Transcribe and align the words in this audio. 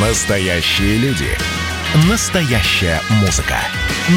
Настоящие 0.00 0.96
люди. 0.98 1.26
Настоящая 2.08 3.00
музыка. 3.20 3.56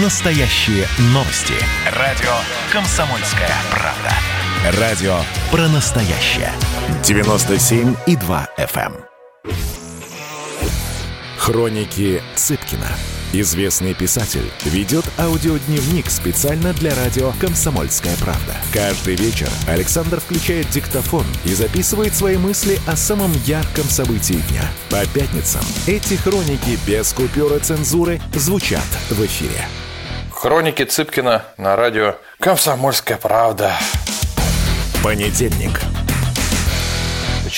Настоящие 0.03 0.85
новости. 1.05 1.55
Радио 1.97 2.29
«Комсомольская 2.71 3.49
правда». 3.71 4.79
Радио 4.79 5.15
про 5.49 5.67
настоящее. 5.69 6.51
97,2 7.01 8.47
FM. 8.59 8.93
эм. 8.93 9.51
Хроники 11.39 12.21
Цыпкина. 12.35 12.95
Известный 13.33 13.93
писатель 13.93 14.51
ведет 14.65 15.05
аудиодневник 15.17 16.09
специально 16.09 16.73
для 16.73 16.93
радио 16.95 17.31
«Комсомольская 17.39 18.17
правда». 18.17 18.57
Каждый 18.73 19.15
вечер 19.15 19.47
Александр 19.69 20.19
включает 20.19 20.69
диктофон 20.69 21.25
и 21.45 21.53
записывает 21.53 22.13
свои 22.13 22.35
мысли 22.35 22.77
о 22.87 22.97
самом 22.97 23.31
ярком 23.45 23.85
событии 23.85 24.43
дня. 24.49 24.63
По 24.89 25.05
пятницам 25.17 25.61
эти 25.87 26.15
хроники 26.15 26.77
без 26.85 27.13
купюры 27.13 27.59
цензуры 27.59 28.19
звучат 28.33 28.83
в 29.09 29.25
эфире. 29.25 29.65
Хроники 30.29 30.83
Цыпкина 30.83 31.45
на 31.55 31.77
радио 31.77 32.17
«Комсомольская 32.37 33.15
правда». 33.15 33.71
Понедельник. 35.01 35.79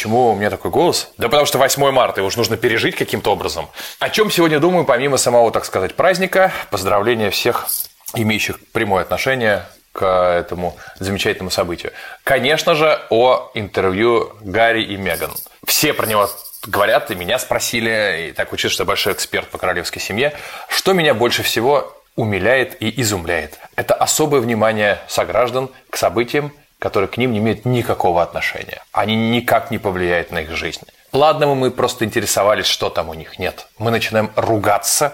Почему 0.03 0.31
у 0.31 0.35
меня 0.35 0.49
такой 0.49 0.69
голос? 0.69 1.13
Да 1.17 1.29
потому 1.29 1.45
что 1.45 1.57
8 1.59 1.91
марта, 1.91 2.19
его 2.19 2.29
же 2.29 2.37
нужно 2.37 2.57
пережить 2.57 2.97
каким-то 2.97 3.31
образом. 3.31 3.69
О 3.99 4.09
чем 4.09 4.29
сегодня 4.29 4.59
думаю, 4.59 4.83
помимо 4.83 5.15
самого, 5.15 5.49
так 5.49 5.63
сказать, 5.63 5.95
праздника, 5.95 6.51
поздравления 6.71 7.29
всех, 7.29 7.69
имеющих 8.13 8.59
прямое 8.73 9.03
отношение 9.03 9.65
к 9.93 10.03
этому 10.03 10.75
замечательному 10.99 11.51
событию. 11.51 11.93
Конечно 12.25 12.75
же, 12.75 12.99
о 13.11 13.49
интервью 13.53 14.33
Гарри 14.41 14.83
и 14.83 14.97
Меган. 14.97 15.31
Все 15.65 15.93
про 15.93 16.05
него 16.05 16.29
говорят, 16.67 17.09
и 17.09 17.15
меня 17.15 17.39
спросили, 17.39 18.27
и 18.27 18.31
так 18.33 18.51
учится, 18.51 18.73
что 18.73 18.83
большой 18.83 19.13
эксперт 19.13 19.47
по 19.47 19.57
королевской 19.57 20.01
семье. 20.01 20.33
Что 20.67 20.91
меня 20.91 21.13
больше 21.13 21.43
всего 21.43 21.95
умиляет 22.17 22.81
и 22.81 22.93
изумляет? 23.01 23.57
Это 23.77 23.93
особое 23.93 24.41
внимание 24.41 24.99
сограждан 25.07 25.69
к 25.89 25.95
событиям, 25.95 26.51
которые 26.83 27.07
к 27.07 27.15
ним 27.15 27.31
не 27.31 27.39
имеют 27.39 27.63
никакого 27.63 28.21
отношения. 28.21 28.83
Они 28.91 29.15
никак 29.15 29.71
не 29.71 29.77
повлияют 29.77 30.31
на 30.31 30.39
их 30.39 30.51
жизнь. 30.51 30.81
Ладно, 31.13 31.55
мы 31.55 31.71
просто 31.71 32.03
интересовались, 32.03 32.65
что 32.65 32.89
там 32.89 33.07
у 33.07 33.13
них 33.13 33.39
нет. 33.39 33.67
Мы 33.77 33.89
начинаем 33.89 34.33
ругаться 34.35 35.13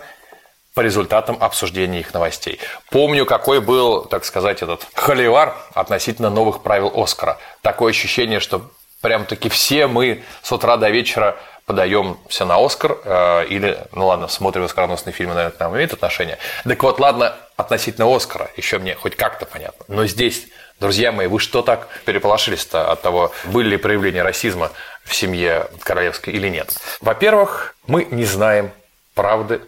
по 0.74 0.82
результатам 0.82 1.38
обсуждения 1.40 2.00
их 2.00 2.12
новостей. 2.12 2.60
Помню, 2.90 3.28
какой 3.28 3.62
был, 3.62 4.06
так 4.06 4.26
сказать, 4.26 4.64
этот 4.64 4.88
холивар 4.96 5.56
относительно 5.76 6.32
новых 6.32 6.64
правил 6.64 6.92
Оскара. 6.96 7.38
Такое 7.62 7.92
ощущение, 7.92 8.40
что 8.40 8.72
прям-таки 9.02 9.48
все 9.50 9.86
мы 9.86 10.24
с 10.42 10.52
утра 10.52 10.76
до 10.76 10.90
вечера 10.90 11.38
подаемся 11.68 12.46
на 12.46 12.66
Оскар, 12.66 12.98
э, 13.04 13.46
или, 13.46 13.78
ну 13.92 14.08
ладно, 14.08 14.28
смотрим 14.28 14.64
оскароносные 14.64 15.14
фильмы, 15.14 15.36
наверное, 15.36 15.56
к 15.56 15.60
нам 15.60 15.76
имеет 15.76 15.94
отношение. 15.94 16.40
Так 16.64 16.82
вот, 16.82 17.00
ладно, 17.00 17.36
относительно 17.58 18.08
Оскара, 18.12 18.50
еще 18.58 18.80
мне 18.80 18.96
хоть 18.96 19.16
как-то 19.16 19.46
понятно. 19.46 19.86
Но 19.88 20.08
здесь 20.08 20.48
Друзья 20.80 21.12
мои, 21.12 21.28
вы 21.28 21.40
что 21.40 21.62
так 21.62 21.90
переполошились-то 22.06 22.90
от 22.90 23.02
того, 23.02 23.34
были 23.46 23.72
ли 23.72 23.78
проявления 23.78 24.24
расизма 24.24 24.72
в 25.04 25.14
семье 25.14 25.68
королевской 25.82 26.34
или 26.34 26.48
нет? 26.48 26.74
Во-первых, 27.02 27.76
мы 27.86 28.08
не 28.10 28.24
знаем 28.24 28.72
правды, 29.14 29.60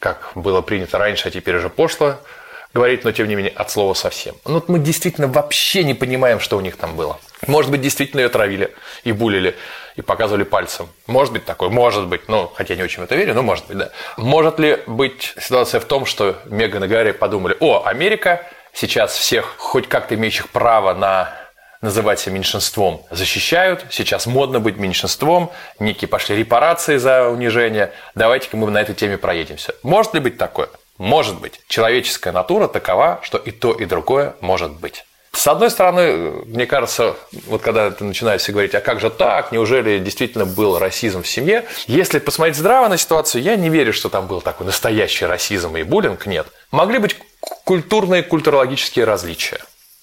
как 0.00 0.32
было 0.34 0.60
принято 0.60 0.98
раньше, 0.98 1.28
а 1.28 1.30
теперь 1.30 1.56
уже 1.56 1.68
пошло 1.68 2.16
говорить, 2.74 3.04
но 3.04 3.12
тем 3.12 3.28
не 3.28 3.36
менее 3.36 3.52
от 3.52 3.70
слова 3.70 3.94
совсем. 3.94 4.34
Ну, 4.44 4.62
мы 4.66 4.80
действительно 4.80 5.28
вообще 5.28 5.84
не 5.84 5.94
понимаем, 5.94 6.40
что 6.40 6.56
у 6.56 6.60
них 6.60 6.76
там 6.76 6.96
было. 6.96 7.20
Может 7.46 7.70
быть, 7.70 7.80
действительно 7.80 8.20
ее 8.20 8.28
травили 8.28 8.74
и 9.04 9.12
булили, 9.12 9.56
и 9.94 10.02
показывали 10.02 10.42
пальцем. 10.42 10.88
Может 11.06 11.32
быть 11.32 11.44
такое, 11.44 11.68
может 11.68 12.08
быть, 12.08 12.28
ну, 12.28 12.50
хотя 12.52 12.74
не 12.74 12.82
очень 12.82 13.02
в 13.02 13.04
это 13.04 13.14
верю, 13.14 13.34
но 13.34 13.42
может 13.42 13.66
быть, 13.68 13.78
да. 13.78 13.90
Может 14.16 14.58
ли 14.58 14.82
быть 14.88 15.34
ситуация 15.40 15.78
в 15.78 15.84
том, 15.84 16.06
что 16.06 16.40
Меган 16.46 16.82
и 16.84 16.88
Гарри 16.88 17.12
подумали, 17.12 17.56
о, 17.60 17.84
Америка 17.84 18.44
сейчас 18.72 19.16
всех, 19.16 19.54
хоть 19.58 19.88
как-то 19.88 20.14
имеющих 20.14 20.48
право 20.50 20.94
на 20.94 21.32
называть 21.80 22.20
себя 22.20 22.34
меньшинством, 22.34 23.06
защищают. 23.10 23.86
Сейчас 23.90 24.26
модно 24.26 24.60
быть 24.60 24.76
меньшинством. 24.76 25.50
Некие 25.78 26.08
пошли 26.08 26.36
репарации 26.36 26.98
за 26.98 27.28
унижение. 27.28 27.92
Давайте-ка 28.14 28.56
мы 28.56 28.70
на 28.70 28.80
этой 28.80 28.94
теме 28.94 29.16
проедемся. 29.16 29.74
Может 29.82 30.14
ли 30.14 30.20
быть 30.20 30.36
такое? 30.36 30.68
Может 30.98 31.40
быть. 31.40 31.60
Человеческая 31.68 32.32
натура 32.32 32.68
такова, 32.68 33.20
что 33.22 33.38
и 33.38 33.50
то, 33.50 33.72
и 33.72 33.86
другое 33.86 34.34
может 34.40 34.72
быть. 34.72 35.04
С 35.32 35.46
одной 35.46 35.70
стороны, 35.70 36.42
мне 36.44 36.66
кажется, 36.66 37.14
вот 37.46 37.62
когда 37.62 37.90
ты 37.92 38.04
начинаешь 38.04 38.46
говорить, 38.48 38.74
а 38.74 38.80
как 38.80 39.00
же 39.00 39.08
так, 39.08 39.52
неужели 39.52 39.98
действительно 39.98 40.44
был 40.44 40.78
расизм 40.78 41.22
в 41.22 41.28
семье? 41.28 41.64
Если 41.86 42.18
посмотреть 42.18 42.56
здраво 42.56 42.88
на 42.88 42.98
ситуацию, 42.98 43.42
я 43.42 43.56
не 43.56 43.70
верю, 43.70 43.92
что 43.92 44.08
там 44.08 44.26
был 44.26 44.40
такой 44.40 44.66
настоящий 44.66 45.24
расизм 45.24 45.76
и 45.76 45.84
буллинг, 45.84 46.26
нет. 46.26 46.48
Могли 46.72 46.98
быть 46.98 47.16
культурные, 47.70 48.24
культурологические 48.24 49.04
различия, 49.04 49.60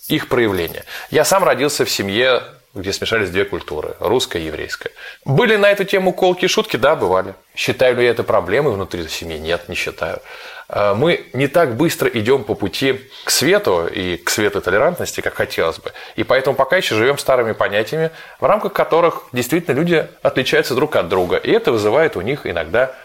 их 0.07 0.29
проявления. 0.29 0.85
Я 1.11 1.25
сам 1.25 1.43
родился 1.43 1.83
в 1.83 1.89
семье, 1.89 2.43
где 2.73 2.93
смешались 2.93 3.29
две 3.29 3.43
культуры– 3.43 3.97
русская 3.99 4.41
и 4.41 4.45
еврейская. 4.45 4.91
Были 5.25 5.57
на 5.57 5.69
эту 5.69 5.83
тему 5.83 6.13
колки 6.13 6.45
и 6.45 6.47
шутки? 6.47 6.77
Да, 6.77 6.95
бывали. 6.95 7.35
Считаю 7.57 7.97
ли 7.97 8.05
я 8.05 8.11
это 8.11 8.23
проблемой 8.23 8.71
внутри 8.71 9.05
семьи? 9.09 9.37
Нет, 9.37 9.67
не 9.67 9.75
считаю. 9.75 10.21
А, 10.69 10.95
мы 10.95 11.25
не 11.33 11.49
так 11.49 11.75
быстро 11.75 12.07
идем 12.07 12.45
по 12.45 12.55
пути 12.55 13.01
к 13.25 13.29
свету 13.29 13.85
и 13.85 14.15
к 14.15 14.29
свету 14.29 14.61
толерантности, 14.61 15.19
как 15.19 15.33
хотелось 15.33 15.79
бы. 15.79 15.91
И 16.15 16.23
поэтому 16.23 16.55
пока 16.55 16.77
еще 16.77 16.95
живем 16.95 17.17
старыми 17.17 17.51
понятиями, 17.51 18.11
в 18.39 18.45
рамках 18.45 18.71
которых 18.71 19.23
действительно 19.33 19.75
люди 19.75 20.07
отличаются 20.21 20.73
друг 20.73 20.95
от 20.95 21.09
друга. 21.09 21.35
И 21.35 21.51
это 21.51 21.73
вызывает 21.73 22.15
у 22.15 22.21
них 22.21 22.45
иногда 22.45 22.95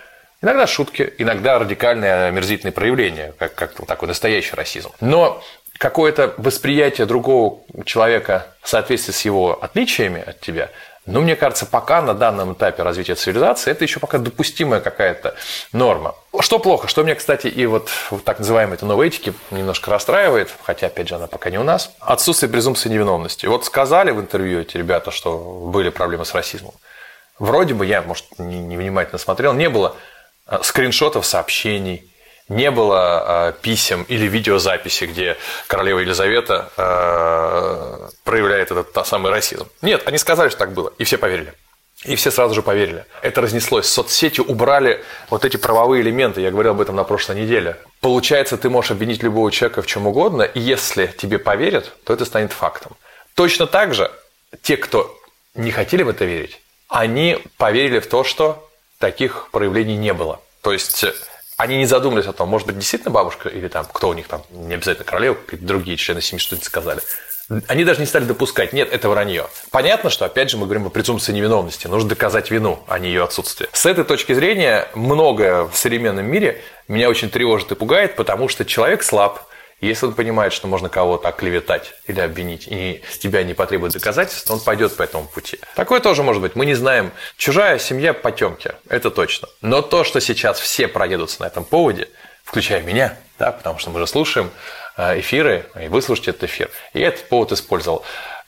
Иногда 0.42 0.66
шутки, 0.66 1.14
иногда 1.18 1.58
радикальные 1.58 2.26
омерзительные 2.26 2.72
проявления, 2.72 3.32
как, 3.38 3.54
как 3.54 3.86
такой 3.86 4.08
настоящий 4.08 4.56
расизм. 4.56 4.90
Но 5.00 5.42
какое-то 5.78 6.34
восприятие 6.36 7.06
другого 7.06 7.60
человека 7.84 8.48
в 8.60 8.68
соответствии 8.68 9.12
с 9.12 9.24
его 9.24 9.62
отличиями 9.62 10.22
от 10.26 10.40
тебя, 10.40 10.70
ну, 11.04 11.20
мне 11.20 11.34
кажется, 11.34 11.66
пока 11.66 12.00
на 12.00 12.14
данном 12.14 12.52
этапе 12.52 12.84
развития 12.84 13.16
цивилизации 13.16 13.72
это 13.72 13.82
еще 13.82 13.98
пока 13.98 14.18
допустимая 14.18 14.80
какая-то 14.80 15.34
норма. 15.72 16.14
Что 16.38 16.60
плохо, 16.60 16.86
что 16.86 17.02
меня, 17.02 17.16
кстати, 17.16 17.48
и 17.48 17.66
вот 17.66 17.88
в 18.10 18.20
так 18.20 18.38
называемой 18.38 18.76
этой 18.76 18.84
новой 18.84 19.08
этике 19.08 19.34
немножко 19.50 19.90
расстраивает, 19.90 20.50
хотя, 20.62 20.86
опять 20.86 21.08
же, 21.08 21.16
она 21.16 21.26
пока 21.26 21.50
не 21.50 21.58
у 21.58 21.64
нас, 21.64 21.92
отсутствие 21.98 22.50
презумпции 22.50 22.88
невиновности. 22.88 23.46
Вот 23.46 23.64
сказали 23.64 24.12
в 24.12 24.20
интервью 24.20 24.60
эти 24.60 24.76
ребята, 24.76 25.10
что 25.10 25.38
были 25.72 25.88
проблемы 25.88 26.24
с 26.24 26.34
расизмом. 26.34 26.74
Вроде 27.40 27.74
бы 27.74 27.84
я, 27.84 28.02
может, 28.02 28.24
невнимательно 28.38 29.18
смотрел, 29.18 29.54
не 29.54 29.68
было 29.68 29.96
скриншотов 30.62 31.26
сообщений, 31.26 32.12
не 32.48 32.70
было 32.70 33.50
э, 33.50 33.62
писем 33.62 34.04
или 34.08 34.26
видеозаписи, 34.26 35.04
где 35.04 35.36
королева 35.66 36.00
Елизавета 36.00 36.70
э, 36.76 38.08
проявляет 38.24 38.70
этот 38.70 39.06
самый 39.06 39.30
расизм. 39.30 39.68
Нет, 39.80 40.02
они 40.06 40.18
сказали, 40.18 40.48
что 40.48 40.58
так 40.58 40.72
было, 40.72 40.92
и 40.98 41.04
все 41.04 41.18
поверили. 41.18 41.54
И 42.04 42.16
все 42.16 42.32
сразу 42.32 42.54
же 42.54 42.62
поверили. 42.62 43.04
Это 43.22 43.40
разнеслось. 43.40 43.86
Соцсети 43.86 44.40
убрали 44.40 45.04
вот 45.30 45.44
эти 45.44 45.56
правовые 45.56 46.02
элементы. 46.02 46.40
Я 46.40 46.50
говорил 46.50 46.72
об 46.72 46.80
этом 46.80 46.96
на 46.96 47.04
прошлой 47.04 47.36
неделе. 47.36 47.76
Получается, 48.00 48.56
ты 48.56 48.68
можешь 48.68 48.90
обвинить 48.90 49.22
любого 49.22 49.52
человека 49.52 49.82
в 49.82 49.86
чем 49.86 50.08
угодно, 50.08 50.42
и 50.42 50.58
если 50.58 51.06
тебе 51.06 51.38
поверят, 51.38 51.92
то 52.04 52.12
это 52.12 52.24
станет 52.24 52.52
фактом. 52.52 52.96
Точно 53.34 53.68
так 53.68 53.94
же 53.94 54.10
те, 54.62 54.76
кто 54.76 55.16
не 55.54 55.70
хотели 55.70 56.02
в 56.02 56.08
это 56.08 56.24
верить, 56.24 56.60
они 56.88 57.38
поверили 57.56 58.00
в 58.00 58.08
то, 58.08 58.24
что 58.24 58.68
таких 59.02 59.48
проявлений 59.50 59.96
не 59.96 60.12
было. 60.14 60.40
То 60.60 60.72
есть 60.72 61.02
э, 61.02 61.12
они 61.56 61.76
не 61.76 61.86
задумались 61.86 62.26
о 62.26 62.32
том, 62.32 62.48
может 62.48 62.68
быть, 62.68 62.78
действительно 62.78 63.10
бабушка 63.10 63.48
или 63.48 63.66
там, 63.66 63.84
кто 63.92 64.10
у 64.10 64.12
них 64.12 64.28
там, 64.28 64.44
не 64.50 64.74
обязательно 64.74 65.04
королева, 65.04 65.36
другие 65.50 65.96
члены 65.96 66.20
семьи 66.20 66.40
что-нибудь 66.40 66.64
сказали. 66.64 67.00
Они 67.66 67.84
даже 67.84 67.98
не 67.98 68.06
стали 68.06 68.24
допускать, 68.24 68.72
нет, 68.72 68.88
это 68.92 69.08
вранье. 69.08 69.48
Понятно, 69.72 70.08
что, 70.08 70.24
опять 70.24 70.50
же, 70.50 70.56
мы 70.56 70.66
говорим 70.66 70.86
о 70.86 70.90
презумпции 70.90 71.32
невиновности. 71.32 71.88
Нужно 71.88 72.10
доказать 72.10 72.52
вину, 72.52 72.84
а 72.86 73.00
не 73.00 73.08
ее 73.08 73.24
отсутствие. 73.24 73.68
С 73.72 73.86
этой 73.86 74.04
точки 74.04 74.34
зрения, 74.34 74.88
многое 74.94 75.64
в 75.64 75.76
современном 75.76 76.24
мире 76.24 76.62
меня 76.86 77.10
очень 77.10 77.28
тревожит 77.28 77.72
и 77.72 77.74
пугает, 77.74 78.14
потому 78.14 78.48
что 78.48 78.64
человек 78.64 79.02
слаб, 79.02 79.48
если 79.88 80.06
он 80.06 80.14
понимает, 80.14 80.52
что 80.52 80.68
можно 80.68 80.88
кого-то 80.88 81.28
оклеветать 81.28 81.94
или 82.06 82.20
обвинить, 82.20 82.68
и 82.68 83.02
с 83.10 83.18
тебя 83.18 83.42
не 83.42 83.52
потребует 83.52 83.92
доказательств, 83.92 84.50
он 84.50 84.60
пойдет 84.60 84.96
по 84.96 85.02
этому 85.02 85.26
пути. 85.26 85.58
Такое 85.74 86.00
тоже 86.00 86.22
может 86.22 86.40
быть. 86.40 86.54
Мы 86.54 86.66
не 86.66 86.74
знаем. 86.74 87.12
Чужая 87.36 87.78
семья 87.78 88.14
потемки, 88.14 88.72
это 88.88 89.10
точно. 89.10 89.48
Но 89.60 89.82
то, 89.82 90.04
что 90.04 90.20
сейчас 90.20 90.60
все 90.60 90.86
проедутся 90.86 91.42
на 91.42 91.46
этом 91.46 91.64
поводе, 91.64 92.08
включая 92.44 92.82
меня, 92.82 93.16
да, 93.38 93.50
потому 93.50 93.78
что 93.78 93.90
мы 93.90 93.98
же 93.98 94.06
слушаем 94.06 94.50
э, 94.96 95.18
эфиры, 95.18 95.66
и 95.80 95.88
вы 95.88 96.00
слушаете 96.00 96.30
этот 96.30 96.44
эфир, 96.44 96.70
и 96.92 97.00
этот 97.00 97.28
повод 97.28 97.50
использовал, 97.52 98.04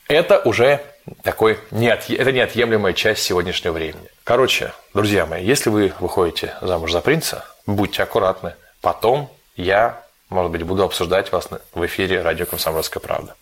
это 0.07 0.39
уже 0.39 0.81
такой 1.23 1.59
неот... 1.71 2.11
это 2.11 2.31
неотъемлемая 2.31 2.93
часть 2.93 3.23
сегодняшнего 3.23 3.73
времени. 3.73 4.09
Короче, 4.23 4.73
друзья 4.93 5.27
мои, 5.27 5.45
если 5.45 5.71
вы 5.71 5.93
выходите 5.99 6.55
замуж 6.61 6.93
за 6.93 7.01
принца, 7.01 7.45
будьте 7.67 8.03
аккуратны. 8.03 8.55
Потом 8.81 9.31
я 9.57 10.04
может 10.31 10.51
быть, 10.53 10.63
буду 10.63 10.85
обсуждать 10.85 11.31
вас 11.33 11.49
в 11.75 11.87
эфире 11.87 12.23
радио 12.23 12.47
«Комсомольская 12.47 13.03
правда». 13.03 13.35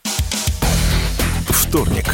Вторник. 1.49 2.07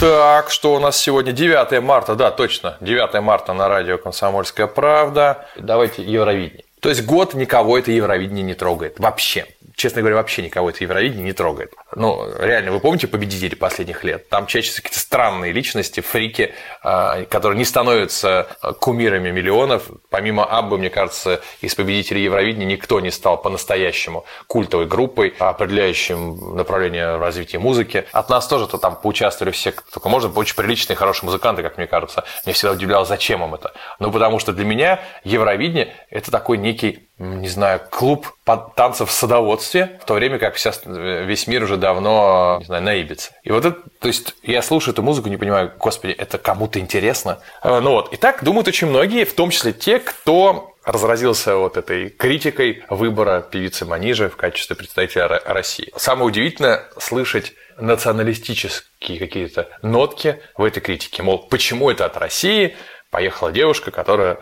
Так, 0.00 0.50
что 0.50 0.74
у 0.74 0.78
нас 0.78 0.96
сегодня? 0.96 1.32
9 1.32 1.82
марта, 1.82 2.14
да, 2.14 2.30
точно. 2.30 2.76
9 2.80 3.22
марта 3.22 3.52
на 3.52 3.68
радио 3.68 3.96
«Комсомольская 3.96 4.66
правда». 4.66 5.46
Давайте 5.56 6.02
Евровидение. 6.02 6.64
То 6.80 6.90
есть 6.90 7.06
год 7.06 7.34
никого 7.34 7.78
это 7.78 7.90
Евровидение 7.90 8.42
не 8.42 8.54
трогает. 8.54 8.98
Вообще 8.98 9.46
честно 9.76 10.00
говоря, 10.00 10.16
вообще 10.16 10.42
никого 10.42 10.70
это 10.70 10.82
Евровидение 10.84 11.24
не 11.24 11.32
трогает. 11.32 11.72
Ну, 11.94 12.26
реально, 12.38 12.72
вы 12.72 12.80
помните 12.80 13.06
победителей 13.06 13.56
последних 13.56 14.04
лет? 14.04 14.28
Там 14.28 14.46
чаще 14.46 14.70
всего 14.70 14.82
какие-то 14.84 15.00
странные 15.00 15.52
личности, 15.52 16.00
фрики, 16.00 16.54
а, 16.82 17.24
которые 17.24 17.58
не 17.58 17.64
становятся 17.64 18.48
кумирами 18.80 19.30
миллионов. 19.30 19.90
Помимо 20.10 20.44
Аббы, 20.44 20.78
мне 20.78 20.90
кажется, 20.90 21.40
из 21.60 21.74
победителей 21.74 22.24
Евровидения 22.24 22.66
никто 22.66 23.00
не 23.00 23.10
стал 23.10 23.40
по-настоящему 23.40 24.24
культовой 24.46 24.86
группой, 24.86 25.34
определяющим 25.38 26.56
направление 26.56 27.16
развития 27.16 27.58
музыки. 27.58 28.04
От 28.12 28.28
нас 28.30 28.46
тоже 28.46 28.64
-то 28.64 28.78
там 28.78 28.96
поучаствовали 28.96 29.52
все, 29.52 29.72
только 29.92 30.08
можно, 30.08 30.30
очень 30.38 30.54
приличные, 30.54 30.96
хорошие 30.96 31.26
музыканты, 31.26 31.62
как 31.62 31.76
мне 31.76 31.86
кажется. 31.86 32.24
Меня 32.44 32.54
всегда 32.54 32.72
удивляло, 32.72 33.04
зачем 33.04 33.42
им 33.44 33.54
это. 33.54 33.72
Ну, 33.98 34.10
потому 34.10 34.38
что 34.38 34.52
для 34.52 34.64
меня 34.64 35.00
Евровидение– 35.24 35.94
это 36.10 36.30
такой 36.30 36.58
некий 36.58 37.08
не 37.18 37.48
знаю, 37.48 37.80
клуб 37.90 38.26
танцев 38.74 39.08
в 39.08 39.12
садоводстве, 39.12 39.98
в 40.02 40.04
то 40.04 40.14
время 40.14 40.38
как 40.38 40.56
вся, 40.56 40.72
весь 40.84 41.46
мир 41.46 41.62
уже 41.62 41.76
давно, 41.76 42.56
не 42.60 42.66
знаю, 42.66 42.82
на. 42.82 42.94
И 42.94 43.52
вот 43.52 43.64
это, 43.64 43.78
то 44.00 44.08
есть 44.08 44.34
я 44.42 44.62
слушаю 44.62 44.92
эту 44.92 45.02
музыку, 45.02 45.28
не 45.28 45.36
понимаю, 45.36 45.72
господи, 45.78 46.12
это 46.12 46.38
кому-то 46.38 46.80
интересно. 46.80 47.38
Э, 47.62 47.78
ну 47.80 47.92
вот, 47.92 48.12
и 48.12 48.16
так 48.16 48.42
думают 48.42 48.66
очень 48.66 48.88
многие, 48.88 49.24
в 49.24 49.34
том 49.34 49.50
числе 49.50 49.72
те, 49.72 50.00
кто 50.00 50.74
разразился 50.84 51.56
вот 51.56 51.76
этой 51.76 52.10
критикой 52.10 52.84
выбора 52.90 53.40
певицы 53.40 53.84
Манижи 53.84 54.28
в 54.28 54.36
качестве 54.36 54.76
представителя 54.76 55.40
России. 55.44 55.92
Самое 55.96 56.26
удивительное 56.26 56.84
слышать 56.98 57.54
националистические 57.78 59.18
какие-то 59.18 59.68
нотки 59.82 60.40
в 60.56 60.64
этой 60.64 60.80
критике. 60.80 61.22
Мол, 61.22 61.38
почему 61.38 61.90
это 61.90 62.04
от 62.04 62.16
России 62.16 62.76
поехала 63.10 63.52
девушка, 63.52 63.90
которая 63.90 64.38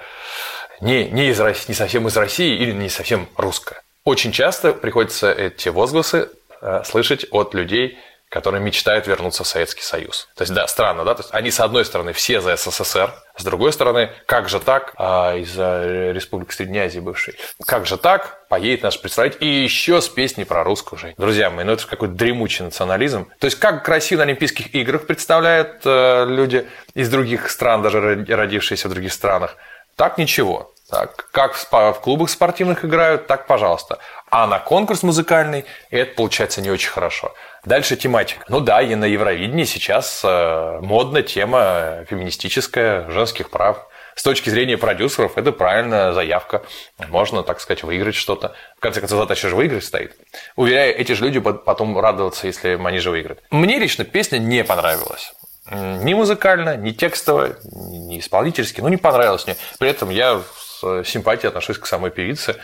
не, 0.82 1.04
не, 1.08 1.28
из, 1.28 1.40
не 1.68 1.74
совсем 1.74 2.08
из 2.08 2.16
России 2.16 2.56
или 2.56 2.72
не 2.72 2.88
совсем 2.88 3.28
русская. 3.36 3.82
Очень 4.04 4.32
часто 4.32 4.72
приходится 4.72 5.30
эти 5.32 5.68
возгласы 5.68 6.28
э, 6.60 6.82
слышать 6.84 7.24
от 7.30 7.54
людей, 7.54 7.98
которые 8.28 8.62
мечтают 8.62 9.06
вернуться 9.06 9.44
в 9.44 9.46
Советский 9.46 9.82
Союз. 9.82 10.28
То 10.34 10.42
есть, 10.42 10.54
да, 10.54 10.66
странно, 10.66 11.04
да? 11.04 11.14
То 11.14 11.20
есть, 11.20 11.34
они, 11.34 11.50
с 11.50 11.60
одной 11.60 11.84
стороны, 11.84 12.14
все 12.14 12.40
за 12.40 12.56
СССР, 12.56 13.12
с 13.36 13.44
другой 13.44 13.74
стороны, 13.74 14.10
как 14.24 14.48
же 14.48 14.58
так, 14.58 14.94
а, 14.96 15.36
из-за 15.36 16.12
Республики 16.12 16.52
Средней 16.52 16.80
Азии 16.80 16.98
бывшей, 16.98 17.36
как 17.66 17.86
же 17.86 17.98
так, 17.98 18.48
поедет 18.48 18.84
наш 18.84 18.98
представитель, 18.98 19.36
и 19.40 19.62
еще 19.62 20.00
с 20.00 20.08
песней 20.08 20.46
про 20.46 20.64
русскую 20.64 20.98
жизнь. 20.98 21.14
Друзья 21.18 21.50
мои, 21.50 21.66
ну 21.66 21.72
это 21.72 21.86
какой-то 21.86 22.14
дремучий 22.14 22.64
национализм. 22.64 23.30
То 23.38 23.44
есть, 23.44 23.58
как 23.58 23.84
красиво 23.84 24.20
на 24.20 24.24
Олимпийских 24.24 24.74
играх 24.74 25.06
представляют 25.06 25.82
э, 25.84 26.24
люди 26.26 26.66
из 26.94 27.10
других 27.10 27.50
стран, 27.50 27.82
даже 27.82 28.00
родившиеся 28.00 28.88
в 28.88 28.92
других 28.92 29.12
странах, 29.12 29.56
так 29.96 30.18
ничего. 30.18 30.72
Так, 30.92 31.28
как 31.32 31.54
в 31.54 32.00
клубах 32.02 32.28
спортивных 32.28 32.84
играют, 32.84 33.26
так 33.26 33.46
пожалуйста. 33.46 33.98
А 34.30 34.46
на 34.46 34.58
конкурс 34.58 35.02
музыкальный 35.02 35.64
это 35.90 36.14
получается 36.14 36.60
не 36.60 36.70
очень 36.70 36.90
хорошо. 36.90 37.34
Дальше 37.64 37.96
тематика. 37.96 38.44
Ну 38.48 38.60
да, 38.60 38.82
и 38.82 38.94
на 38.94 39.06
Евровидении 39.06 39.64
сейчас 39.64 40.20
э, 40.22 40.78
модная 40.82 41.22
тема 41.22 42.04
феминистическая, 42.10 43.08
женских 43.10 43.48
прав. 43.48 43.86
С 44.16 44.22
точки 44.22 44.50
зрения 44.50 44.76
продюсеров, 44.76 45.38
это 45.38 45.52
правильная 45.52 46.12
заявка. 46.12 46.62
Можно, 47.08 47.42
так 47.42 47.60
сказать, 47.60 47.82
выиграть 47.82 48.14
что-то. 48.14 48.54
В 48.76 48.80
конце 48.80 49.00
концов, 49.00 49.18
задача 49.18 49.48
же 49.48 49.56
выиграть 49.56 49.84
стоит. 49.84 50.14
Уверяю, 50.56 50.94
эти 50.94 51.12
же 51.12 51.24
люди 51.24 51.40
потом 51.40 51.98
радоваться, 51.98 52.46
если 52.46 52.78
они 52.84 52.98
же 52.98 53.10
выиграют. 53.10 53.40
Мне 53.50 53.78
лично 53.78 54.04
песня 54.04 54.36
не 54.36 54.62
понравилась. 54.62 55.32
Ни 55.70 56.14
музыкально, 56.14 56.76
ни 56.76 56.90
текстово, 56.90 57.56
ни 57.62 58.18
исполнительски. 58.18 58.80
Ну, 58.80 58.88
не 58.88 58.96
понравилось 58.96 59.46
мне. 59.46 59.56
При 59.78 59.88
этом 59.88 60.10
я 60.10 60.40
с 60.40 61.04
симпатией 61.04 61.48
отношусь 61.48 61.78
к 61.78 61.86
самой 61.86 62.10
певице. 62.10 62.56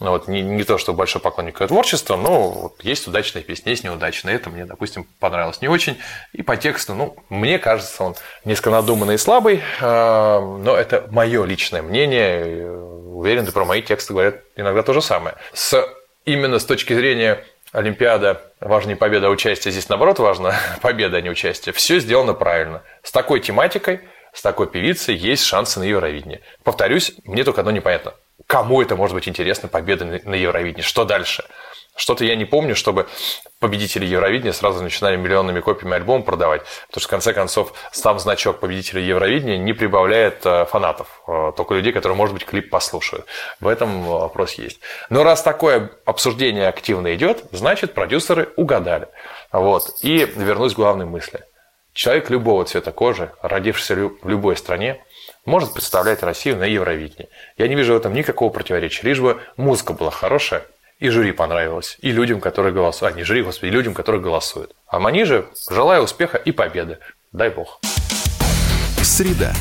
Ну, 0.00 0.10
вот, 0.10 0.26
не, 0.26 0.40
не 0.40 0.64
то, 0.64 0.78
что 0.78 0.94
большой 0.94 1.20
поклонник 1.20 1.60
ее 1.60 1.66
творчества, 1.66 2.16
но 2.16 2.50
вот, 2.50 2.82
есть 2.82 3.06
удачные 3.06 3.44
песни, 3.44 3.70
есть 3.70 3.84
неудачные. 3.84 4.36
Это 4.36 4.48
мне, 4.48 4.64
допустим, 4.64 5.06
понравилось 5.20 5.60
не 5.60 5.68
очень. 5.68 5.98
И 6.32 6.42
по 6.42 6.56
тексту, 6.56 6.94
ну, 6.94 7.16
мне 7.28 7.58
кажется, 7.58 8.02
он 8.02 8.16
несколько 8.46 8.70
надуманный 8.70 9.16
и 9.16 9.18
слабый, 9.18 9.62
а, 9.82 10.40
но 10.40 10.74
это 10.74 11.06
мое 11.10 11.44
личное 11.44 11.82
мнение. 11.82 12.70
Уверен, 12.70 13.46
про 13.52 13.66
мои 13.66 13.82
тексты 13.82 14.14
говорят 14.14 14.36
иногда 14.56 14.82
то 14.82 14.94
же 14.94 15.02
самое. 15.02 15.36
С, 15.52 15.86
именно 16.24 16.58
с 16.58 16.64
точки 16.64 16.94
зрения 16.94 17.44
Олимпиада 17.72 18.52
важнее 18.60 18.96
победа, 18.96 19.26
а 19.26 19.30
участие. 19.30 19.72
Здесь, 19.72 19.88
наоборот, 19.88 20.18
важно 20.18 20.54
победа, 20.82 21.18
а 21.18 21.20
не 21.20 21.30
участие. 21.30 21.72
Все 21.72 22.00
сделано 22.00 22.34
правильно. 22.34 22.82
С 23.02 23.12
такой 23.12 23.40
тематикой– 23.40 24.00
с 24.36 24.42
такой 24.42 24.66
певицей 24.66 25.16
есть 25.16 25.44
шансы 25.44 25.80
на 25.80 25.84
Евровидение. 25.84 26.42
Повторюсь, 26.62 27.14
мне 27.24 27.42
только 27.42 27.62
одно 27.62 27.70
непонятно. 27.70 28.12
Кому 28.46 28.82
это 28.82 28.94
может 28.94 29.14
быть 29.14 29.26
интересно, 29.26 29.66
победа 29.66 30.04
на 30.04 30.34
Евровидении? 30.34 30.82
Что 30.82 31.06
дальше? 31.06 31.42
Что-то 31.96 32.24
я 32.24 32.36
не 32.36 32.44
помню, 32.44 32.76
чтобы 32.76 33.06
победители 33.58 34.04
Евровидения 34.04 34.52
сразу 34.52 34.82
начинали 34.82 35.16
миллионными 35.16 35.60
копиями 35.60 35.96
альбом 35.96 36.22
продавать. 36.22 36.62
Потому 36.88 37.00
что, 37.00 37.08
в 37.08 37.10
конце 37.10 37.32
концов, 37.32 37.72
сам 37.90 38.18
значок 38.18 38.60
победителя 38.60 39.00
Евровидения 39.00 39.56
не 39.56 39.72
прибавляет 39.72 40.44
э, 40.44 40.66
фанатов. 40.66 41.22
Э, 41.26 41.52
только 41.56 41.74
людей, 41.74 41.92
которые, 41.92 42.16
может 42.16 42.34
быть, 42.34 42.44
клип 42.44 42.70
послушают. 42.70 43.26
В 43.60 43.66
этом 43.66 44.02
вопрос 44.04 44.52
есть. 44.54 44.80
Но 45.08 45.24
раз 45.24 45.42
такое 45.42 45.90
обсуждение 46.04 46.68
активно 46.68 47.14
идет, 47.14 47.44
значит, 47.50 47.94
продюсеры 47.94 48.52
угадали. 48.56 49.08
Вот. 49.50 49.94
И 50.02 50.18
вернусь 50.36 50.74
к 50.74 50.76
главной 50.76 51.06
мысли– 51.06 51.40
Человек 51.96 52.28
любого 52.28 52.62
цвета 52.66 52.92
кожи, 52.92 53.32
родившийся 53.40 53.94
в 53.94 54.28
любой 54.28 54.58
стране, 54.58 55.02
может 55.46 55.72
представлять 55.72 56.22
Россию 56.22 56.58
на 56.58 56.64
Евровидении. 56.64 57.30
Я 57.56 57.68
не 57.68 57.74
вижу 57.74 57.94
в 57.94 57.96
этом 57.96 58.12
никакого 58.12 58.50
противоречия. 58.50 59.06
Лишь 59.08 59.18
бы 59.18 59.40
музыка 59.56 59.94
была 59.94 60.10
хорошая, 60.10 60.62
и 60.98 61.08
жюри 61.08 61.32
понравилось, 61.32 61.96
и 62.00 62.10
людям, 62.10 62.40
которые 62.40 62.72
голосуют. 62.72 63.14
А, 63.14 63.16
не 63.16 63.24
жюри, 63.24 63.42
господи, 63.42 63.70
людям, 63.70 63.94
которые 63.94 64.20
голосуют. 64.20 64.74
А 64.86 64.98
мне 64.98 65.24
же 65.24 65.46
желаю 65.70 66.02
успеха 66.02 66.38
и 66.38 66.52
победы. 66.52 66.98
Дай 67.32 67.50
бог. 67.50 67.80
Среда. 69.02 69.52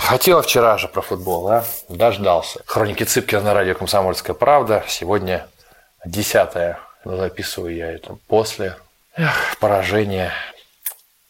Хотела 0.00 0.42
вчера 0.42 0.78
же 0.78 0.88
про 0.88 1.00
футбол, 1.00 1.48
а? 1.48 1.64
Дождался. 1.88 2.60
Хроники 2.66 3.04
Цыпкина 3.04 3.40
на 3.42 3.54
радио 3.54 3.74
«Комсомольская 3.74 4.34
правда». 4.34 4.84
Сегодня 4.88 5.46
десятое. 6.04 6.78
Записываю 7.04 7.74
я 7.74 7.92
это 7.92 8.16
после 8.28 8.76
Эх, 9.16 9.56
поражение. 9.58 10.32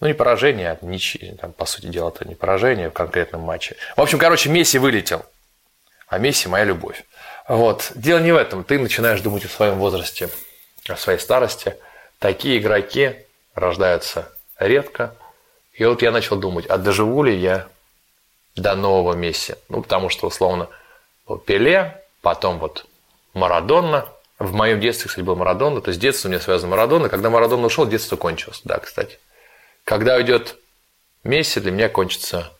Ну, 0.00 0.08
не 0.08 0.14
поражение, 0.14 0.70
а 0.70 0.84
ничьи. 0.84 1.34
Там, 1.40 1.52
по 1.52 1.64
сути 1.64 1.86
дела, 1.86 2.10
это 2.10 2.26
не 2.28 2.34
поражение 2.34 2.90
в 2.90 2.92
конкретном 2.92 3.42
матче. 3.42 3.76
В 3.96 4.00
общем, 4.00 4.18
короче, 4.18 4.50
Месси 4.50 4.78
вылетел. 4.78 5.24
А 6.08 6.18
Месси– 6.18 6.48
моя 6.48 6.64
любовь. 6.64 7.04
Вот. 7.52 7.92
Дело 7.94 8.18
не 8.18 8.32
в 8.32 8.36
этом. 8.36 8.64
Ты 8.64 8.78
начинаешь 8.78 9.20
думать 9.20 9.44
о 9.44 9.48
своем 9.48 9.78
возрасте, 9.78 10.30
о 10.88 10.96
своей 10.96 11.18
старости. 11.18 11.76
Такие 12.18 12.58
игроки 12.58 13.16
рождаются 13.54 14.32
редко. 14.58 15.14
И 15.74 15.84
вот 15.84 16.00
я 16.00 16.12
начал 16.12 16.36
думать, 16.36 16.64
а 16.66 16.78
доживу 16.78 17.22
ли 17.22 17.36
я 17.36 17.68
до 18.56 18.74
нового 18.74 19.14
Месси? 19.14 19.54
Ну, 19.68 19.82
потому 19.82 20.08
что, 20.08 20.28
условно, 20.28 20.68
Пеле, 21.46 22.02
потом 22.22 22.58
вот 22.58 22.86
Марадонна– 23.34 24.08
в 24.38 24.54
моем 24.54 24.80
детстве, 24.80 25.08
кстати, 25.08 25.24
был 25.24 25.36
Марадона, 25.36 25.80
то 25.80 25.90
есть 25.90 26.00
детство 26.00 26.26
у 26.28 26.30
меня 26.30 26.40
связано 26.40 26.68
с 26.68 26.70
Марадона. 26.70 27.08
Когда 27.08 27.30
Марадона 27.30 27.66
ушел, 27.66 27.86
детство 27.86 28.16
кончилось. 28.16 28.60
Да, 28.64 28.78
кстати. 28.78 29.20
Когда 29.84 30.16
уйдет 30.16 30.56
Месси, 31.22 31.60
для 31.60 31.70
меня 31.70 31.88
кончится 31.88 32.50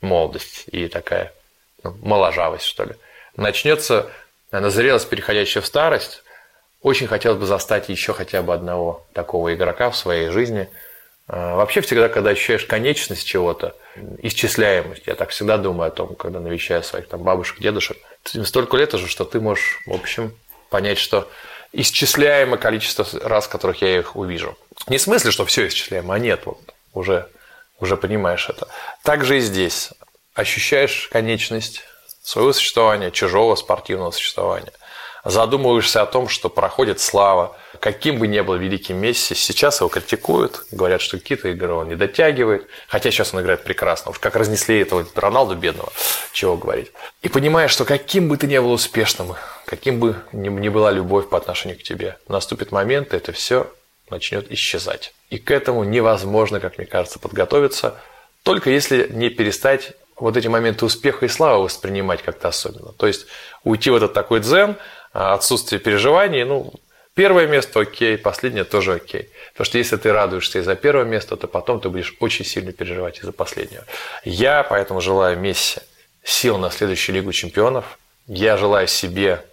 молодость 0.00 0.64
и 0.68 0.88
такая 0.88 1.34
ну, 1.82 1.94
моложавость, 2.02 2.64
что 2.64 2.84
ли. 2.84 2.94
Начнется 3.36 4.10
назрелость, 4.52 5.08
переходящая 5.08 5.62
в 5.62 5.66
старость. 5.66 6.22
Очень 6.82 7.06
хотелось 7.06 7.38
бы 7.38 7.46
застать 7.46 7.88
еще 7.88 8.12
хотя 8.12 8.42
бы 8.42 8.54
одного 8.54 9.06
такого 9.12 9.54
игрока 9.54 9.90
в 9.90 9.96
своей 9.96 10.28
жизни. 10.28 10.68
А, 11.28 11.56
вообще 11.56 11.80
всегда, 11.80 12.08
когда 12.08 12.30
ощущаешь 12.30 12.64
конечность 12.64 13.26
чего-то, 13.26 13.74
исчисляемость, 14.22 15.06
я 15.06 15.14
так 15.14 15.30
всегда 15.30 15.58
думаю 15.58 15.88
о 15.88 15.90
том, 15.90 16.14
когда 16.14 16.38
навещаю 16.38 16.82
своих 16.82 17.08
там 17.08 17.22
бабушек, 17.22 17.58
дедушек, 17.58 17.96
столько 18.44 18.76
лет 18.76 18.94
уже, 18.94 19.08
что 19.08 19.24
ты 19.24 19.40
можешь, 19.40 19.80
в 19.86 19.92
общем, 19.92 20.36
понять, 20.70 20.98
что 20.98 21.28
исчисляемое 21.72 22.58
количество 22.58 23.06
раз, 23.26 23.48
которых 23.48 23.82
я 23.82 23.98
их 23.98 24.16
увижу. 24.16 24.56
Не 24.86 24.98
в 24.98 25.02
смысле, 25.02 25.30
что 25.30 25.44
все 25.44 25.66
исчисляемо, 25.66 26.14
а 26.14 26.18
нет, 26.18 26.42
вот 26.44 26.58
уже, 26.92 27.28
уже 27.80 27.96
понимаешь 27.96 28.48
это. 28.48 28.68
Также 29.02 29.38
и 29.38 29.40
здесь 29.40 29.90
ощущаешь 30.34 31.08
конечность 31.10 31.82
своего 32.26 32.52
существования, 32.52 33.12
чужого 33.12 33.54
спортивного 33.54 34.10
существования. 34.10 34.72
Задумываешься 35.24 36.02
о 36.02 36.06
том, 36.06 36.28
что 36.28 36.48
проходит 36.48 36.98
слава, 36.98 37.56
каким 37.78 38.18
бы 38.18 38.26
ни 38.26 38.40
был 38.40 38.56
великим 38.56 38.96
Месси, 38.96 39.34
сейчас 39.34 39.78
его 39.78 39.88
критикуют, 39.88 40.66
говорят, 40.72 41.00
что 41.00 41.18
какие-то 41.18 41.48
игры 41.48 41.72
он 41.72 41.88
не 41.88 41.94
дотягивает, 41.94 42.66
хотя 42.88 43.12
сейчас 43.12 43.32
он 43.32 43.42
играет 43.42 43.62
прекрасно, 43.62 44.10
уж 44.10 44.18
как 44.18 44.34
разнесли 44.34 44.80
этого 44.80 45.06
Роналду 45.14 45.54
бедного, 45.54 45.92
чего 46.32 46.56
говорить. 46.56 46.90
И 47.22 47.28
понимаешь, 47.28 47.70
что 47.70 47.84
каким 47.84 48.28
бы 48.28 48.36
ты 48.36 48.48
ни 48.48 48.58
был 48.58 48.72
успешным, 48.72 49.34
каким 49.64 50.00
бы 50.00 50.16
ни 50.32 50.68
была 50.68 50.90
любовь 50.90 51.28
по 51.28 51.38
отношению 51.38 51.78
к 51.78 51.84
тебе, 51.84 52.18
наступит 52.26 52.72
момент, 52.72 53.14
и 53.14 53.18
это 53.18 53.30
все 53.30 53.72
начнет 54.10 54.50
исчезать. 54.50 55.14
И 55.30 55.38
к 55.38 55.52
этому 55.52 55.84
невозможно, 55.84 56.58
как 56.58 56.78
мне 56.78 56.88
кажется, 56.88 57.20
подготовиться, 57.20 58.00
только 58.42 58.70
если 58.70 59.08
не 59.10 59.28
перестать 59.28 59.92
вот 60.16 60.36
эти 60.36 60.48
моменты 60.48 60.84
успеха 60.84 61.26
и 61.26 61.28
славы 61.28 61.64
воспринимать 61.64 62.22
как-то 62.22 62.48
особенно. 62.48 62.92
То 62.92 63.06
есть 63.06 63.26
уйти 63.64 63.90
в 63.90 63.96
этот 63.96 64.14
такой 64.14 64.40
дзен, 64.40 64.76
а, 65.12 65.34
отсутствие 65.34 65.78
переживаний, 65.78 66.44
ну, 66.44 66.72
первое 67.14 67.46
место 67.46 67.80
окей, 67.80 68.16
последнее 68.16 68.64
тоже 68.64 68.94
окей. 68.94 69.30
Потому 69.52 69.66
что 69.66 69.78
если 69.78 69.96
ты 69.96 70.12
радуешься 70.12 70.58
из-за 70.58 70.74
первого 70.74 71.04
места, 71.04 71.36
то 71.36 71.46
потом 71.46 71.80
ты 71.80 71.88
будешь 71.88 72.14
очень 72.20 72.44
сильно 72.44 72.72
переживать 72.72 73.18
из-за 73.18 73.32
последнего. 73.32 73.84
Я 74.24 74.62
поэтому 74.62 75.00
желаю 75.00 75.38
Месси 75.38 75.80
сил 76.22 76.58
на 76.58 76.70
следующую 76.70 77.16
Лигу 77.16 77.32
чемпионов. 77.32 77.98
Я 78.26 78.56
желаю 78.56 78.88
себе 78.88 79.44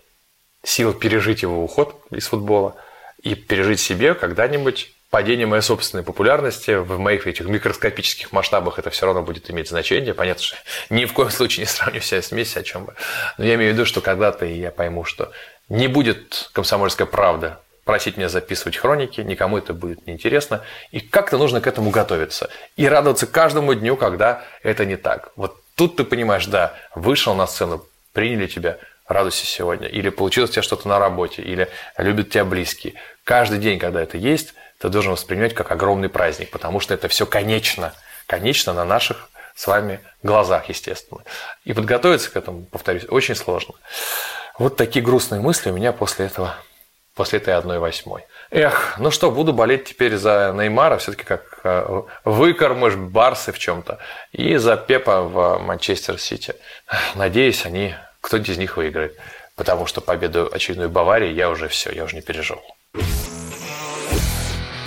сил 0.63 0.93
пережить 0.93 1.41
его 1.41 1.63
уход 1.63 1.95
из 2.09 2.27
футбола 2.27 2.75
и 3.21 3.35
пережить 3.35 3.79
себе 3.79 4.15
когда-нибудь 4.15 4.93
падение 5.13 5.45
моей 5.45 5.61
собственной 5.61 6.03
популярности 6.03 6.71
в 6.71 6.97
моих 6.97 7.27
этих 7.27 7.45
микроскопических 7.45 8.31
масштабах 8.31 8.79
это 8.79 8.89
все 8.89 9.05
равно 9.05 9.21
будет 9.21 9.47
иметь 9.51 9.69
значение. 9.69 10.15
Понятно, 10.15 10.41
что 10.41 10.57
ни 10.89 11.05
в 11.05 11.13
коем 11.13 11.29
случае 11.29 11.65
не 11.65 11.69
сравню 11.69 12.01
себя 12.01 12.23
с 12.23 12.31
Месси, 12.31 12.57
о 12.57 12.63
чем 12.63 12.85
бы. 12.85 12.95
Но 13.37 13.45
я 13.45 13.53
имею 13.53 13.73
в 13.73 13.73
виду, 13.75 13.85
что 13.85 14.01
когда-то 14.01 14.45
я 14.45 14.71
пойму, 14.71 15.03
что 15.03 15.31
не 15.69 15.87
будет 15.87 16.49
комсомольская 16.53 17.05
правда 17.05 17.59
просить 17.83 18.17
меня 18.17 18.27
записывать 18.27 18.75
хроники, 18.75 19.21
никому 19.21 19.59
это 19.59 19.75
будет 19.75 20.07
неинтересно. 20.07 20.63
И 20.89 20.99
как-то 20.99 21.37
нужно 21.37 21.61
к 21.61 21.67
этому 21.67 21.91
готовиться. 21.91 22.49
И 22.75 22.87
радоваться 22.87 23.27
каждому 23.27 23.75
дню, 23.75 23.97
когда 23.97 24.41
это 24.63 24.83
не 24.83 24.95
так. 24.95 25.29
Вот 25.35 25.55
тут 25.75 25.95
ты 25.95 26.05
понимаешь, 26.05 26.47
да, 26.47 26.73
вышел 26.95 27.35
на 27.35 27.45
сцену, 27.45 27.85
приняли 28.13 28.47
тебя, 28.47 28.79
радуйся 29.07 29.45
сегодня. 29.45 29.87
Или 29.87 30.09
получилось 30.09 30.49
у 30.49 30.53
тебя 30.53 30.63
что-то 30.63 30.87
на 30.87 30.97
работе, 30.97 31.43
или 31.43 31.69
любят 31.99 32.31
тебя 32.31 32.45
близкие. 32.45 32.95
Каждый 33.23 33.59
день, 33.59 33.77
когда 33.77 34.01
это 34.01 34.17
есть, 34.17 34.55
ты 34.83 34.89
должен 34.89 35.13
воспринимать 35.13 35.53
как 35.53 35.71
огромный 35.71 36.09
праздник, 36.09 36.49
потому 36.49 36.81
что 36.81 36.93
это 36.93 37.07
все 37.07 37.25
конечно, 37.25 37.93
конечно 38.27 38.73
на 38.73 38.83
наших 38.83 39.29
с 39.55 39.65
вами 39.65 40.01
глазах, 40.23 40.67
естественно. 40.67 41.23
И 41.63 41.71
подготовиться 41.71 42.29
к 42.29 42.35
этому, 42.35 42.65
повторюсь, 42.65 43.05
очень 43.07 43.35
сложно. 43.35 43.75
Вот 44.59 44.75
такие 44.75 45.03
грустные 45.03 45.39
мысли 45.39 45.69
у 45.69 45.73
меня 45.73 45.93
после 45.93 46.25
этого, 46.25 46.55
после 47.15 47.39
этой 47.39 47.53
одной 47.53 47.79
восьмой. 47.79 48.25
Эх, 48.51 48.95
ну 48.97 49.09
что, 49.09 49.31
буду 49.31 49.53
болеть 49.53 49.85
теперь 49.85 50.17
за 50.17 50.53
Неймара, 50.53 50.97
все-таки 50.97 51.23
как 51.23 51.61
э, 51.63 52.01
выкормыш 52.25 52.95
Барсы 52.95 53.53
в 53.53 53.59
чем-то, 53.59 53.99
и 54.33 54.57
за 54.57 54.75
Пепа 54.75 55.21
в 55.21 55.59
Манчестер 55.59 56.19
Сити. 56.19 56.55
Надеюсь, 57.15 57.65
они, 57.65 57.95
кто-нибудь 58.19 58.49
из 58.49 58.57
них 58.57 58.75
выиграет, 58.75 59.17
потому 59.55 59.85
что 59.85 60.01
победу 60.01 60.49
очередной 60.51 60.89
Баварии 60.89 61.31
я 61.31 61.49
уже 61.49 61.69
все, 61.69 61.89
я 61.93 62.03
уже 62.03 62.17
не 62.17 62.21
пережил. 62.21 62.61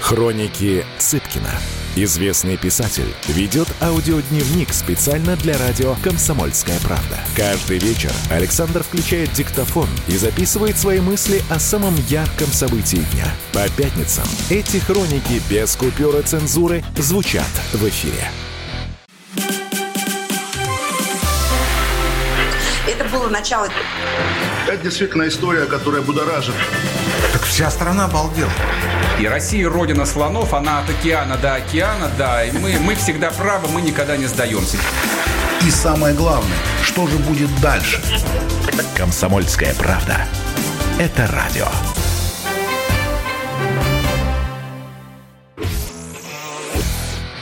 Хроники 0.06 0.86
Цыпкина. 0.98 1.50
Известный 1.96 2.56
писатель 2.56 3.12
ведет 3.26 3.66
аудиодневник 3.82 4.72
специально 4.72 5.34
для 5.34 5.58
радио 5.58 5.96
«Комсомольская 6.04 6.78
правда». 6.78 7.18
Каждый 7.34 7.78
вечер 7.78 8.12
Александр 8.30 8.84
включает 8.84 9.32
диктофон 9.32 9.88
и 10.06 10.16
записывает 10.16 10.78
свои 10.78 11.00
мысли 11.00 11.42
о 11.50 11.58
самом 11.58 11.96
ярком 12.06 12.46
событии 12.46 13.04
дня. 13.12 13.26
По 13.52 13.68
пятницам 13.70 14.22
эти 14.48 14.76
хроники 14.76 15.42
без 15.50 15.75
купюра 15.75 16.22
цензуры 16.22 16.84
звучат 16.96 17.50
в 17.72 17.88
эфире. 17.88 18.30
Это 22.86 23.04
было 23.08 23.28
начало. 23.28 23.68
Это 24.68 24.84
действительно 24.84 25.26
история, 25.26 25.66
которая 25.66 26.02
будоражит. 26.02 26.54
Вся 27.48 27.70
страна 27.70 28.04
обалдела. 28.04 28.50
И 29.18 29.26
Россия 29.26 29.68
родина 29.68 30.04
слонов, 30.04 30.52
она 30.52 30.80
от 30.80 30.90
океана 30.90 31.36
до 31.36 31.54
океана, 31.54 32.10
да. 32.18 32.44
И 32.44 32.52
мы, 32.52 32.78
мы 32.78 32.94
всегда 32.94 33.30
правы, 33.30 33.68
мы 33.68 33.80
никогда 33.80 34.16
не 34.16 34.26
сдаемся. 34.26 34.76
И 35.66 35.70
самое 35.70 36.14
главное, 36.14 36.58
что 36.82 37.06
же 37.06 37.16
будет 37.18 37.48
дальше? 37.60 38.02
Комсомольская 38.94 39.74
правда. 39.74 40.26
Это 40.98 41.26
радио. 41.28 41.66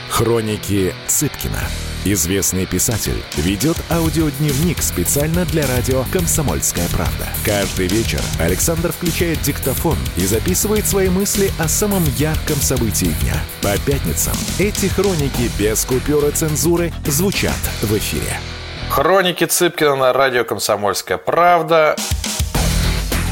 Хроники 0.09 0.93
Цыпкина. 1.07 1.59
Известный 2.07 2.67
писатель 2.67 3.23
ведет 3.35 3.77
аудиодневник 3.89 4.83
специально 4.83 5.43
для 5.43 5.65
радио 5.65 6.03
«Комсомольская 6.13 6.87
правда». 6.89 7.27
Каждый 7.43 7.87
вечер 7.87 8.21
Александр 8.39 8.91
включает 8.91 9.41
диктофон 9.41 9.97
и 10.15 10.23
записывает 10.27 10.85
свои 10.85 11.09
мысли 11.09 11.51
о 11.57 11.67
самом 11.67 12.03
ярком 12.17 12.57
событии 12.57 13.11
дня. 13.21 13.33
По 13.63 13.75
пятницам 13.79 14.35
эти 14.59 14.85
хроники 14.85 15.49
без 15.57 15.83
купюра 15.83 16.29
цензуры 16.29 16.93
звучат 17.07 17.57
в 17.81 17.97
эфире. 17.97 18.39
Хроники 18.87 19.45
Цыпкина 19.45 19.95
на 19.95 20.13
радио 20.13 20.43
«Комсомольская 20.43 21.17
правда». 21.17 21.95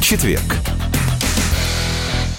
Четверг. 0.01 0.41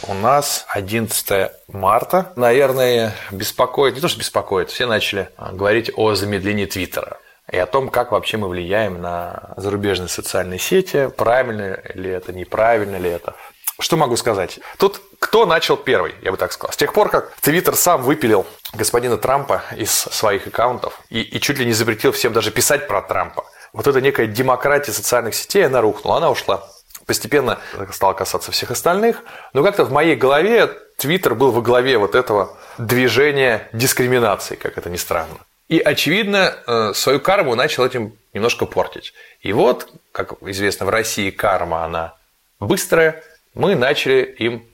У 0.06 0.12
нас 0.12 0.66
11 0.68 1.50
марта. 1.68 2.32
Наверное, 2.36 3.14
беспокоит, 3.30 3.94
не 3.94 4.00
то 4.02 4.08
что 4.08 4.18
беспокоит, 4.18 4.70
все 4.70 4.86
начали 4.86 5.30
а, 5.36 5.52
говорить 5.52 5.90
о 5.96 6.14
замедлении 6.14 6.66
Твиттера 6.66 7.18
и 7.50 7.56
о 7.56 7.64
том, 7.64 7.88
как 7.88 8.12
вообще 8.12 8.36
мы 8.36 8.48
влияем 8.48 9.00
на 9.00 9.54
зарубежные 9.56 10.08
социальные 10.08 10.58
сети, 10.58 11.08
правильно 11.16 11.80
ли 11.94 12.10
это, 12.10 12.34
неправильно 12.34 12.96
ли 12.96 13.08
это. 13.08 13.34
Что 13.80 13.96
могу 13.96 14.16
сказать? 14.16 14.60
Тут 14.76 15.00
кто 15.18 15.46
начал 15.46 15.76
первый, 15.76 16.14
я 16.20 16.32
бы 16.32 16.36
так 16.36 16.52
сказал. 16.52 16.72
С 16.72 16.76
тех 16.76 16.92
пор, 16.92 17.08
как 17.08 17.34
Твиттер 17.40 17.74
сам 17.74 18.02
выпилил 18.02 18.46
господина 18.74 19.16
Трампа 19.16 19.62
из 19.74 19.90
своих 19.90 20.46
аккаунтов 20.46 21.00
и, 21.08 21.22
и 21.22 21.40
чуть 21.40 21.58
ли 21.58 21.64
не 21.64 21.72
запретил 21.72 22.12
всем 22.12 22.34
даже 22.34 22.50
писать 22.50 22.88
про 22.88 23.00
Трампа, 23.00 23.44
вот 23.72 23.86
эта 23.86 24.02
некая 24.02 24.26
демократия 24.26 24.92
социальных 24.92 25.34
сетей, 25.34 25.66
она 25.66 25.80
рухнула, 25.80 26.18
она 26.18 26.30
ушла 26.30 26.68
постепенно 27.06 27.58
стал 27.92 28.14
касаться 28.14 28.52
всех 28.52 28.70
остальных. 28.70 29.22
Но 29.52 29.62
как-то 29.62 29.84
в 29.84 29.92
моей 29.92 30.16
голове 30.16 30.66
Твиттер 30.96 31.34
был 31.34 31.50
во 31.50 31.60
главе 31.60 31.98
вот 31.98 32.14
этого 32.14 32.56
движения 32.78 33.68
дискриминации, 33.72 34.56
как 34.56 34.78
это 34.78 34.90
ни 34.90 34.96
странно. 34.96 35.38
И, 35.68 35.78
очевидно, 35.78 36.54
э, 36.66 36.92
свою 36.94 37.20
карму 37.20 37.54
начал 37.54 37.84
этим 37.84 38.16
немножко 38.32 38.66
портить. 38.66 39.14
И 39.40 39.52
вот, 39.52 39.88
как 40.12 40.34
известно, 40.42 40.86
в 40.86 40.90
России 40.90 41.30
карма, 41.30 41.84
она 41.84 42.14
быстрая, 42.60 43.22
мы 43.54 43.74
начали 43.74 44.22
им 44.22 44.66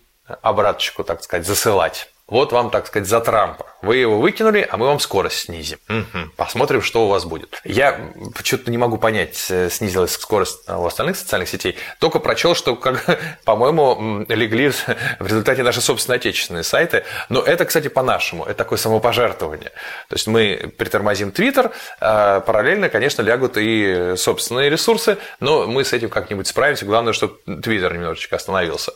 обраточку, 0.42 1.04
так 1.04 1.22
сказать, 1.22 1.46
засылать. 1.46 2.10
Вот 2.26 2.52
вам, 2.52 2.70
так 2.70 2.86
сказать, 2.86 3.08
за 3.08 3.20
Трампа. 3.20 3.66
Вы 3.82 3.96
его 3.96 4.20
выкинули, 4.20 4.66
а 4.70 4.76
мы 4.76 4.86
вам 4.86 5.00
скорость 5.00 5.40
снизим. 5.40 5.78
Угу. 5.88 6.32
Посмотрим, 6.36 6.82
что 6.82 7.06
у 7.06 7.08
вас 7.08 7.24
будет. 7.24 7.60
Я 7.64 8.12
что-то 8.42 8.70
не 8.70 8.76
могу 8.76 8.98
понять, 8.98 9.46
э, 9.50 9.70
снизилась 9.70 10.12
скорость 10.12 10.68
у 10.68 10.84
остальных 10.84 11.16
социальных 11.16 11.48
сетей. 11.48 11.76
Только 11.98 12.18
прочел, 12.18 12.54
что, 12.54 12.76
как, 12.76 13.18
по-моему, 13.44 14.26
легли 14.28 14.68
в 15.18 15.26
результате 15.26 15.62
наши 15.62 15.80
собственные 15.80 16.16
отечественные 16.16 16.64
сайты. 16.64 17.04
Но 17.28 17.40
это, 17.40 17.64
кстати, 17.64 17.88
по-нашему. 17.88 18.44
Это 18.44 18.54
такое 18.54 18.78
самопожертвование. 18.78 19.70
То 20.08 20.14
есть 20.14 20.26
мы 20.26 20.72
притормозим 20.76 21.32
Твиттер, 21.32 21.70
а 22.00 22.40
параллельно, 22.40 22.90
конечно, 22.90 23.22
лягут 23.22 23.56
и 23.56 24.14
собственные 24.16 24.68
ресурсы, 24.68 25.16
но 25.40 25.66
мы 25.66 25.84
с 25.84 25.92
этим 25.92 26.10
как-нибудь 26.10 26.46
справимся. 26.46 26.84
Главное, 26.84 27.12
чтобы 27.12 27.38
Твиттер 27.62 27.94
немножечко 27.94 28.36
остановился. 28.36 28.92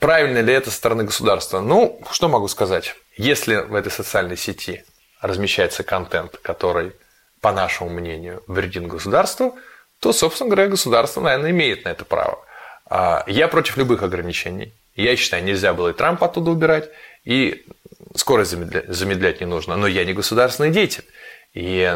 Правильно 0.00 0.38
ли 0.38 0.52
это 0.52 0.70
со 0.70 0.76
стороны 0.76 1.04
государства? 1.04 1.60
Ну, 1.60 2.00
что 2.10 2.28
могу 2.28 2.48
сказать? 2.48 2.96
Если 3.16 3.56
в 3.56 3.74
этой 3.74 3.90
социальной 3.90 4.36
сети 4.36 4.84
размещается 5.20 5.82
контент, 5.82 6.36
который, 6.42 6.92
по 7.40 7.52
нашему 7.52 7.90
мнению, 7.90 8.42
вреден 8.46 8.88
государству, 8.88 9.58
то, 10.00 10.12
собственно 10.12 10.50
говоря, 10.50 10.68
государство, 10.68 11.20
наверное, 11.20 11.50
имеет 11.50 11.84
на 11.84 11.90
это 11.90 12.04
право. 12.04 12.44
А, 12.88 13.24
я 13.26 13.48
против 13.48 13.78
любых 13.78 14.02
ограничений. 14.02 14.74
Я 14.94 15.16
считаю, 15.16 15.44
нельзя 15.44 15.72
было 15.72 15.88
и 15.88 15.92
Трампа 15.92 16.26
оттуда 16.26 16.50
убирать, 16.50 16.90
и 17.24 17.66
скорость 18.14 18.50
замедлять 18.50 19.40
не 19.40 19.46
нужно. 19.46 19.76
Но 19.76 19.86
я 19.86 20.04
не 20.04 20.12
государственный 20.12 20.70
деятель. 20.70 21.04
И 21.56 21.90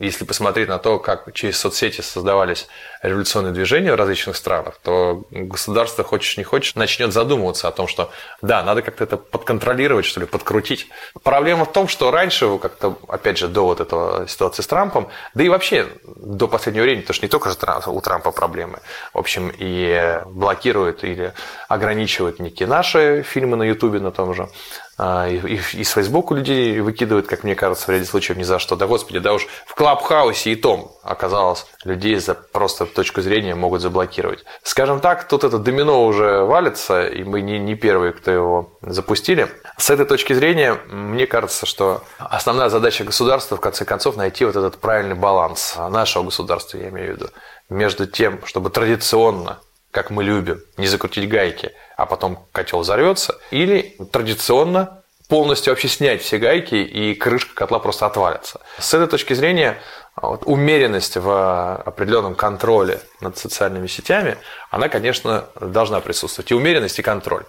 если 0.00 0.24
посмотреть 0.24 0.68
на 0.68 0.76
то, 0.76 0.98
как 0.98 1.32
через 1.32 1.58
соцсети 1.58 2.02
создавались 2.02 2.68
революционные 3.02 3.54
движения 3.54 3.90
в 3.90 3.96
различных 3.96 4.36
странах, 4.36 4.78
то 4.82 5.24
государство, 5.30 6.04
хочешь 6.04 6.36
не 6.36 6.44
хочешь, 6.44 6.74
начнет 6.74 7.10
задумываться 7.14 7.68
о 7.68 7.70
том, 7.70 7.88
что 7.88 8.10
да, 8.42 8.62
надо 8.62 8.82
как-то 8.82 9.04
это 9.04 9.16
подконтролировать, 9.16 10.04
что 10.04 10.20
ли, 10.20 10.26
подкрутить. 10.26 10.88
Проблема 11.22 11.64
в 11.64 11.72
том, 11.72 11.88
что 11.88 12.10
раньше, 12.10 12.58
как-то, 12.58 12.98
опять 13.08 13.38
же, 13.38 13.48
до 13.48 13.64
вот 13.64 13.80
этого 13.80 14.28
ситуации 14.28 14.60
с 14.60 14.66
Трампом, 14.66 15.08
да 15.32 15.42
и 15.42 15.48
вообще 15.48 15.88
до 16.04 16.46
последнего 16.46 16.82
времени, 16.82 17.00
потому 17.00 17.14
что 17.14 17.24
не 17.24 17.30
только 17.30 17.48
же 17.48 17.56
у 17.86 18.00
Трампа 18.02 18.30
проблемы, 18.30 18.80
в 19.14 19.18
общем, 19.18 19.50
и 19.58 20.20
блокируют 20.26 21.02
или 21.02 21.32
ограничивают 21.68 22.40
некие 22.40 22.68
наши 22.68 23.22
фильмы 23.22 23.56
на 23.56 23.62
Ютубе 23.62 24.00
на 24.00 24.10
том 24.10 24.34
же, 24.34 24.50
и, 24.98 25.36
и, 25.36 25.60
и 25.74 25.84
с 25.84 25.92
Фейсбуку 25.92 26.34
людей 26.34 26.80
выкидывают, 26.80 27.28
как 27.28 27.44
мне 27.44 27.54
кажется, 27.54 27.86
в 27.86 27.88
ряде 27.90 28.04
случаев 28.04 28.36
ни 28.36 28.42
за 28.42 28.58
что. 28.58 28.74
Да 28.74 28.86
господи, 28.86 29.20
да 29.20 29.32
уж 29.32 29.46
в 29.66 29.74
Клабхаусе 29.74 30.52
и 30.52 30.56
том 30.56 30.92
оказалось, 31.02 31.66
людей 31.84 32.16
за 32.16 32.34
просто 32.34 32.84
точку 32.84 33.20
зрения 33.20 33.54
могут 33.54 33.80
заблокировать. 33.80 34.44
Скажем 34.64 35.00
так, 35.00 35.28
тут 35.28 35.44
это 35.44 35.58
домино 35.58 36.04
уже 36.04 36.42
валится, 36.42 37.06
и 37.06 37.22
мы 37.22 37.42
не, 37.42 37.58
не 37.58 37.76
первые, 37.76 38.12
кто 38.12 38.30
его 38.32 38.78
запустили. 38.82 39.48
С 39.76 39.90
этой 39.90 40.04
точки 40.04 40.32
зрения, 40.32 40.74
мне 40.88 41.26
кажется, 41.28 41.64
что 41.64 42.02
основная 42.18 42.68
задача 42.68 43.04
государства, 43.04 43.56
в 43.56 43.60
конце 43.60 43.84
концов, 43.84 44.16
найти 44.16 44.44
вот 44.44 44.56
этот 44.56 44.78
правильный 44.78 45.14
баланс 45.14 45.76
нашего 45.90 46.24
государства, 46.24 46.78
я 46.78 46.88
имею 46.88 47.14
в 47.14 47.16
виду, 47.16 47.30
между 47.68 48.06
тем, 48.06 48.44
чтобы 48.44 48.70
традиционно 48.70 49.60
как 49.90 50.10
мы 50.10 50.22
любим, 50.22 50.60
не 50.76 50.86
закрутить 50.86 51.28
гайки, 51.28 51.72
а 51.98 52.06
потом 52.06 52.46
котел 52.52 52.78
взорвется, 52.80 53.38
или 53.50 53.96
традиционно 54.12 55.02
полностью 55.28 55.72
вообще 55.72 55.88
снять 55.88 56.22
все 56.22 56.38
гайки 56.38 56.76
и 56.76 57.12
крышка 57.14 57.54
котла 57.54 57.80
просто 57.80 58.06
отвалится. 58.06 58.60
С 58.78 58.94
этой 58.94 59.08
точки 59.08 59.34
зрения 59.34 59.78
вот, 60.14 60.44
умеренность 60.46 61.16
в 61.16 61.76
определенном 61.76 62.36
контроле 62.36 63.00
над 63.20 63.36
социальными 63.36 63.88
сетями, 63.88 64.38
она, 64.70 64.88
конечно, 64.88 65.46
должна 65.60 66.00
присутствовать. 66.00 66.52
И 66.52 66.54
умеренность, 66.54 67.00
и 67.00 67.02
контроль. 67.02 67.44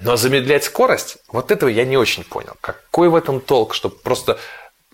Но 0.00 0.16
замедлять 0.16 0.64
скорость, 0.64 1.18
вот 1.28 1.50
этого 1.50 1.68
я 1.68 1.84
не 1.84 1.98
очень 1.98 2.24
понял. 2.24 2.54
Какой 2.62 3.10
в 3.10 3.14
этом 3.14 3.38
толк, 3.38 3.74
чтобы 3.74 3.96
просто 3.96 4.38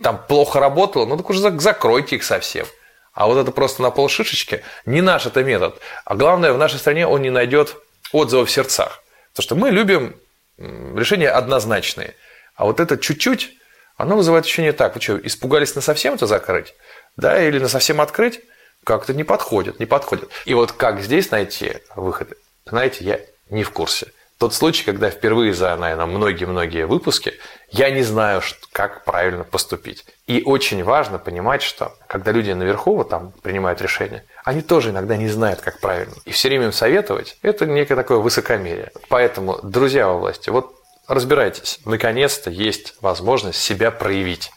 там 0.02 0.20
плохо 0.26 0.58
работало, 0.58 1.06
ну 1.06 1.16
так 1.16 1.30
уже 1.30 1.38
закройте 1.60 2.16
их 2.16 2.24
совсем. 2.24 2.66
А 3.14 3.28
вот 3.28 3.38
это 3.38 3.52
просто 3.52 3.82
на 3.82 3.90
полшишечки 3.90 4.64
не 4.84 5.00
наш 5.00 5.26
это 5.26 5.44
метод. 5.44 5.80
А 6.04 6.16
главное, 6.16 6.52
в 6.52 6.58
нашей 6.58 6.80
стране 6.80 7.06
он 7.06 7.22
не 7.22 7.30
найдет 7.30 7.76
отзыва 8.12 8.44
в 8.44 8.50
сердцах. 8.50 9.02
Потому 9.32 9.42
что 9.42 9.54
мы 9.54 9.70
любим 9.70 10.16
решения 10.58 11.28
однозначные. 11.28 12.14
А 12.54 12.64
вот 12.64 12.80
это 12.80 12.96
чуть-чуть, 12.96 13.52
оно 13.96 14.16
вызывает 14.16 14.44
ощущение 14.44 14.72
так. 14.72 14.94
Вы 14.94 15.00
что, 15.00 15.18
испугались 15.18 15.74
на 15.74 15.80
совсем 15.80 16.14
это 16.14 16.26
закрыть? 16.26 16.74
Да, 17.16 17.42
или 17.42 17.58
на 17.58 17.68
совсем 17.68 18.00
открыть? 18.00 18.40
Как-то 18.84 19.14
не 19.14 19.24
подходит, 19.24 19.80
не 19.80 19.86
подходит. 19.86 20.30
И 20.44 20.54
вот 20.54 20.72
как 20.72 21.00
здесь 21.00 21.30
найти 21.30 21.78
выход? 21.94 22.32
Знаете, 22.66 23.04
я 23.04 23.20
не 23.50 23.62
в 23.62 23.70
курсе 23.70 24.12
тот 24.38 24.52
случай, 24.54 24.84
когда 24.84 25.10
впервые 25.10 25.54
за, 25.54 25.74
наверное, 25.76 26.06
многие-многие 26.06 26.86
выпуски 26.86 27.34
я 27.70 27.90
не 27.90 28.02
знаю, 28.02 28.42
как 28.72 29.04
правильно 29.04 29.44
поступить. 29.44 30.04
И 30.26 30.42
очень 30.44 30.84
важно 30.84 31.18
понимать, 31.18 31.62
что 31.62 31.94
когда 32.06 32.32
люди 32.32 32.50
наверху 32.50 32.96
вот 32.96 33.08
там 33.08 33.32
принимают 33.42 33.80
решения, 33.80 34.24
они 34.44 34.60
тоже 34.60 34.90
иногда 34.90 35.16
не 35.16 35.28
знают, 35.28 35.60
как 35.60 35.80
правильно. 35.80 36.14
И 36.26 36.32
все 36.32 36.48
время 36.48 36.66
им 36.66 36.72
советовать– 36.72 37.38
это 37.42 37.66
некое 37.66 37.96
такое 37.96 38.18
высокомерие. 38.18 38.92
Поэтому, 39.08 39.58
друзья 39.62 40.06
во 40.06 40.18
власти, 40.18 40.50
вот 40.50 40.74
разбирайтесь. 41.08 41.80
Наконец-то 41.84 42.50
есть 42.50 42.94
возможность 43.00 43.60
себя 43.60 43.90
проявить. 43.90 44.50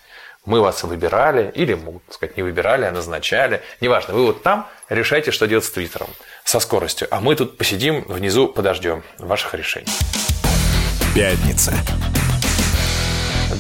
Мы 0.46 0.62
вас 0.62 0.84
выбирали, 0.84 1.52
или, 1.54 1.74
могут 1.74 2.02
сказать, 2.10 2.38
не 2.38 2.44
выбирали, 2.44 2.86
а 2.86 2.92
назначали. 2.92 3.62
Неважно, 3.82 4.14
вы 4.14 4.26
вот 4.26 4.42
там 4.42 4.68
решайте, 4.88 5.32
что 5.32 5.48
делать 5.48 5.66
с 5.66 5.72
Твиттером 5.72 6.08
со 6.46 6.60
скоростью. 6.60 7.08
А 7.12 7.20
мы 7.20 7.36
тут 7.36 7.58
посидим 7.58 8.04
внизу, 8.08 8.48
подождем 8.48 9.04
ваших 9.18 9.54
решений. 9.54 9.92
Пятница. 11.14 11.74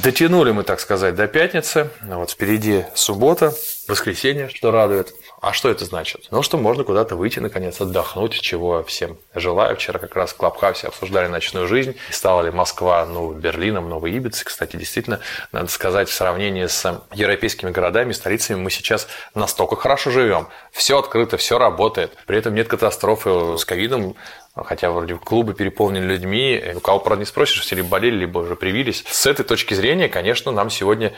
Дотянули 0.02 0.52
мы, 0.52 0.64
так 0.64 0.80
сказать, 0.80 1.16
до 1.16 1.28
пятницы. 1.28 1.90
Вот 2.02 2.32
впереди 2.32 2.86
суббота, 2.94 3.54
воскресенье, 3.88 4.48
что 4.48 4.72
радует. 4.72 5.14
А 5.42 5.54
что 5.54 5.70
это 5.70 5.86
значит? 5.86 6.28
Ну, 6.32 6.42
что 6.42 6.58
можно 6.58 6.84
куда-то 6.84 7.16
выйти, 7.16 7.40
наконец, 7.40 7.80
отдохнуть, 7.80 8.34
чего 8.34 8.84
всем 8.84 9.18
желаю. 9.34 9.78
Вчера 9.78 9.98
как 9.98 10.16
раз 10.16 10.32
в 10.32 10.36
Клабхаусе 10.36 10.88
обсуждали 10.88 11.28
ночную 11.28 11.68
жизнь. 11.68 11.96
Стала 12.10 12.42
ли 12.42 12.52
Москва 12.52 13.06
новым 13.06 13.40
Берлином, 13.40 13.88
новой 13.88 14.12
Ибицей. 14.18 14.46
Кстати, 14.46 14.76
действительно, 14.76 15.22
надо 15.54 15.70
сказать, 15.70 16.10
в 16.10 16.14
сравнении 16.14 16.66
с 16.66 17.02
европейскими 17.14 17.72
городами, 17.72 18.12
столицами 18.12 18.60
мы 18.60 18.70
сейчас 18.70 19.08
настолько 19.34 19.78
хорошо 19.78 20.12
живем. 20.12 20.50
Все 20.72 21.00
открыто, 21.00 21.38
все 21.38 21.58
работает. 21.58 22.18
При 22.26 22.38
этом 22.38 22.54
нет 22.54 22.68
катастрофы 22.68 23.58
с 23.58 23.64
ковидом 23.64 24.16
хотя 24.56 24.92
вроде 24.92 25.16
клубы 25.16 25.54
переполнены 25.54 26.06
людьми, 26.06 26.62
у 26.76 26.80
кого, 26.80 27.00
правда, 27.00 27.22
не 27.22 27.26
спросишь, 27.26 27.62
все 27.62 27.76
либо 27.76 27.90
болели, 27.90 28.16
либо 28.16 28.40
уже 28.40 28.56
привились. 28.56 29.04
С 29.08 29.26
этой 29.26 29.46
точки 29.46 29.74
зрения, 29.74 30.10
конечно, 30.10 30.52
нам 30.52 30.70
сегодня 30.70 31.14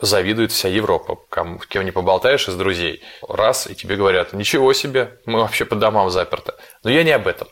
завидует 0.00 0.52
вся 0.52 0.68
Европа. 0.68 1.18
Кем, 1.32 1.58
кем 1.58 1.84
не 1.84 1.90
поболтаешь 1.90 2.48
из 2.48 2.56
друзей. 2.56 3.02
Раз, 3.28 3.66
и 3.66 3.74
тебе 3.74 3.96
говорят, 3.96 4.32
ничего 4.32 4.72
себе, 4.72 5.18
мы 5.26 5.40
вообще 5.40 5.64
по 5.64 5.76
домам 5.76 6.10
заперты. 6.10 6.52
Но 6.82 6.90
я 6.90 7.02
не 7.04 7.12
об 7.12 7.26
этом. 7.26 7.48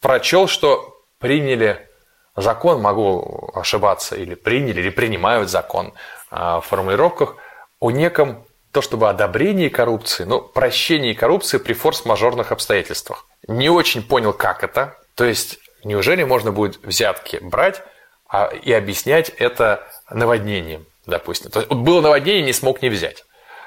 Прочел, 0.00 0.48
что 0.48 1.04
приняли 1.18 1.88
закон, 2.36 2.80
могу 2.80 3.50
ошибаться, 3.54 4.16
или 4.16 4.34
приняли, 4.34 4.80
или 4.80 4.90
принимают 4.90 5.50
закон 5.50 5.92
в 6.30 6.64
формулировках 6.66 7.36
о 7.78 7.90
неком 7.90 8.46
то 8.72 8.80
чтобы 8.80 9.10
одобрение 9.10 9.68
коррупции, 9.68 10.24
но 10.24 10.40
прощение 10.40 11.14
коррупции 11.14 11.58
при 11.58 11.74
форс-мажорных 11.74 12.52
обстоятельствах. 12.52 13.26
Не 13.46 13.68
очень 13.68 14.02
понял, 14.02 14.32
как 14.32 14.64
это. 14.64 14.96
То 15.14 15.24
есть, 15.24 15.58
неужели 15.84 16.24
можно 16.24 16.52
будет 16.52 16.82
взятки 16.82 17.36
брать 17.42 17.82
а, 18.26 18.46
и 18.46 18.72
объяснять 18.72 19.28
это 19.28 19.86
наводнением? 20.10 20.86
Допустим. 21.06 21.50
То 21.50 21.60
есть 21.60 21.72
было 21.72 22.00
наводнение, 22.00 22.42
не 22.42 22.52
смог 22.52 22.82
не 22.82 22.88
взять. 22.88 23.24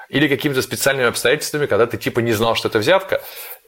Или 0.08 0.28
какими-то 0.28 0.62
специальными 0.62 1.08
обстоятельствами, 1.08 1.66
когда 1.66 1.86
ты 1.86 1.96
типа 1.96 2.20
не 2.20 2.32
знал, 2.32 2.54
что 2.54 2.68
это 2.68 2.78
взятка. 2.78 3.22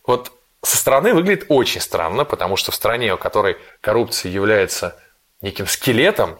Вот 0.06 0.32
со 0.62 0.76
стороны 0.76 1.14
выглядит 1.14 1.46
очень 1.48 1.80
странно, 1.80 2.24
потому 2.24 2.56
что 2.56 2.72
в 2.72 2.74
стране, 2.74 3.14
у 3.14 3.18
которой 3.18 3.56
коррупция 3.80 4.30
является 4.30 5.00
неким 5.40 5.66
скелетом, 5.66 6.38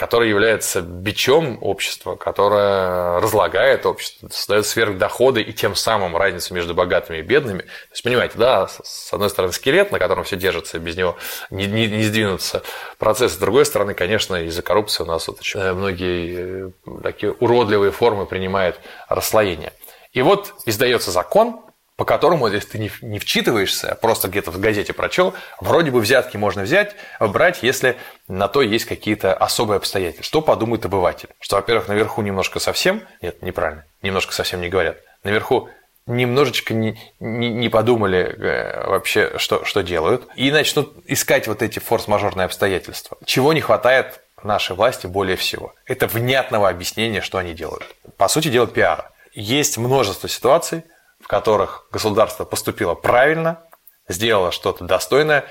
который 0.00 0.30
является 0.30 0.80
бичом 0.80 1.58
общества, 1.60 2.16
которое 2.16 3.20
разлагает 3.20 3.84
общество, 3.84 4.30
создает 4.30 4.64
сверхдоходы 4.64 5.42
и 5.42 5.52
тем 5.52 5.74
самым 5.74 6.16
разницу 6.16 6.54
между 6.54 6.72
богатыми 6.72 7.18
и 7.18 7.22
бедными. 7.22 7.60
То 7.60 7.92
есть, 7.92 8.02
понимаете, 8.02 8.38
да, 8.38 8.66
с 8.66 9.12
одной 9.12 9.28
стороны 9.28 9.52
скелет, 9.52 9.92
на 9.92 9.98
котором 9.98 10.24
все 10.24 10.36
держится, 10.36 10.78
без 10.78 10.96
него 10.96 11.18
не, 11.50 11.66
не, 11.66 11.86
не 11.86 12.04
сдвинутся 12.04 12.62
процессы. 12.96 13.34
С 13.34 13.38
другой 13.38 13.66
стороны, 13.66 13.92
конечно, 13.92 14.36
из-за 14.36 14.62
коррупции 14.62 15.02
у 15.02 15.06
нас 15.06 15.28
вот 15.28 15.40
очень 15.40 15.60
многие 15.74 16.70
э, 16.86 17.02
такие 17.02 17.32
уродливые 17.32 17.92
формы 17.92 18.24
принимает 18.24 18.80
расслоение. 19.10 19.74
И 20.14 20.22
вот 20.22 20.54
издается 20.64 21.10
закон, 21.10 21.60
по 22.00 22.06
которому, 22.06 22.46
если 22.46 22.66
ты 22.66 22.78
не, 22.78 22.90
не 23.02 23.18
вчитываешься, 23.18 23.92
а 23.92 23.94
просто 23.94 24.28
где-то 24.28 24.50
в 24.50 24.58
газете 24.58 24.94
прочел, 24.94 25.34
вроде 25.60 25.90
бы 25.90 26.00
взятки 26.00 26.38
можно 26.38 26.62
взять, 26.62 26.96
брать, 27.20 27.58
если 27.60 27.98
на 28.26 28.48
то 28.48 28.62
есть 28.62 28.86
какие-то 28.86 29.34
особые 29.34 29.76
обстоятельства. 29.76 30.24
Что 30.24 30.40
подумает 30.40 30.86
обыватель? 30.86 31.28
Что, 31.40 31.56
во-первых, 31.56 31.88
наверху 31.88 32.22
немножко 32.22 32.58
совсем, 32.58 33.02
нет, 33.20 33.42
неправильно, 33.42 33.84
немножко 34.00 34.32
совсем 34.32 34.62
не 34.62 34.70
говорят, 34.70 34.96
наверху 35.24 35.68
немножечко 36.06 36.72
не, 36.72 36.98
не, 37.20 37.50
не 37.50 37.68
подумали 37.68 38.34
э, 38.34 38.86
вообще, 38.86 39.36
что, 39.36 39.66
что 39.66 39.82
делают, 39.82 40.26
и 40.36 40.50
начнут 40.50 40.94
искать 41.04 41.48
вот 41.48 41.60
эти 41.60 41.80
форс-мажорные 41.80 42.46
обстоятельства. 42.46 43.18
Чего 43.26 43.52
не 43.52 43.60
хватает 43.60 44.20
нашей 44.42 44.74
власти 44.74 45.06
более 45.06 45.36
всего? 45.36 45.74
Это 45.84 46.06
внятного 46.06 46.70
объяснения, 46.70 47.20
что 47.20 47.36
они 47.36 47.52
делают. 47.52 47.84
По 48.16 48.28
сути 48.28 48.48
дела, 48.48 48.66
пиара. 48.66 49.10
Есть 49.34 49.76
множество 49.76 50.30
ситуаций, 50.30 50.82
которых 51.30 51.86
государство 51.92 52.44
поступило 52.44 52.96
правильно, 52.96 53.62
сделало 54.08 54.50
что-то 54.50 54.84
достойное, 54.84 55.44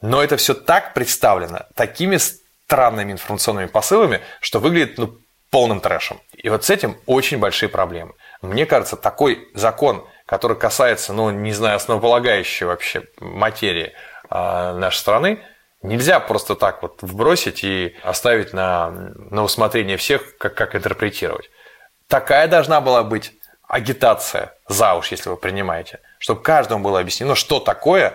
но 0.00 0.22
это 0.22 0.36
все 0.36 0.54
так 0.54 0.94
представлено, 0.94 1.66
такими 1.74 2.16
странными 2.16 3.10
информационными 3.10 3.66
посылами, 3.66 4.20
что 4.40 4.60
выглядит 4.60 4.98
ну, 4.98 5.18
полным 5.50 5.80
трэшем. 5.80 6.20
И 6.32 6.48
вот 6.48 6.64
с 6.64 6.70
этим 6.70 6.96
очень 7.06 7.38
большие 7.38 7.68
проблемы. 7.68 8.12
Мне 8.40 8.66
кажется, 8.66 8.94
такой 8.96 9.48
закон, 9.52 10.06
который 10.26 10.56
касается, 10.56 11.12
ну, 11.12 11.30
не 11.30 11.52
знаю, 11.52 11.74
основополагающей 11.74 12.64
вообще 12.64 13.02
материи 13.18 13.94
э, 14.30 14.74
нашей 14.74 14.98
страны, 14.98 15.40
нельзя 15.82 16.20
просто 16.20 16.54
так 16.54 16.82
вот 16.82 17.02
вбросить 17.02 17.64
и 17.64 17.96
оставить 18.04 18.52
на, 18.52 18.90
на 19.16 19.42
усмотрение 19.42 19.96
всех, 19.96 20.36
как, 20.38 20.54
как 20.54 20.76
интерпретировать. 20.76 21.50
Такая 22.06 22.46
должна 22.46 22.80
была 22.80 23.02
быть 23.02 23.32
агитация 23.68 24.54
за 24.68 24.94
уж, 24.94 25.10
если 25.10 25.28
вы 25.28 25.36
принимаете, 25.36 26.00
чтобы 26.18 26.42
каждому 26.42 26.82
было 26.82 27.00
объяснено, 27.00 27.34
что 27.34 27.60
такое 27.60 28.14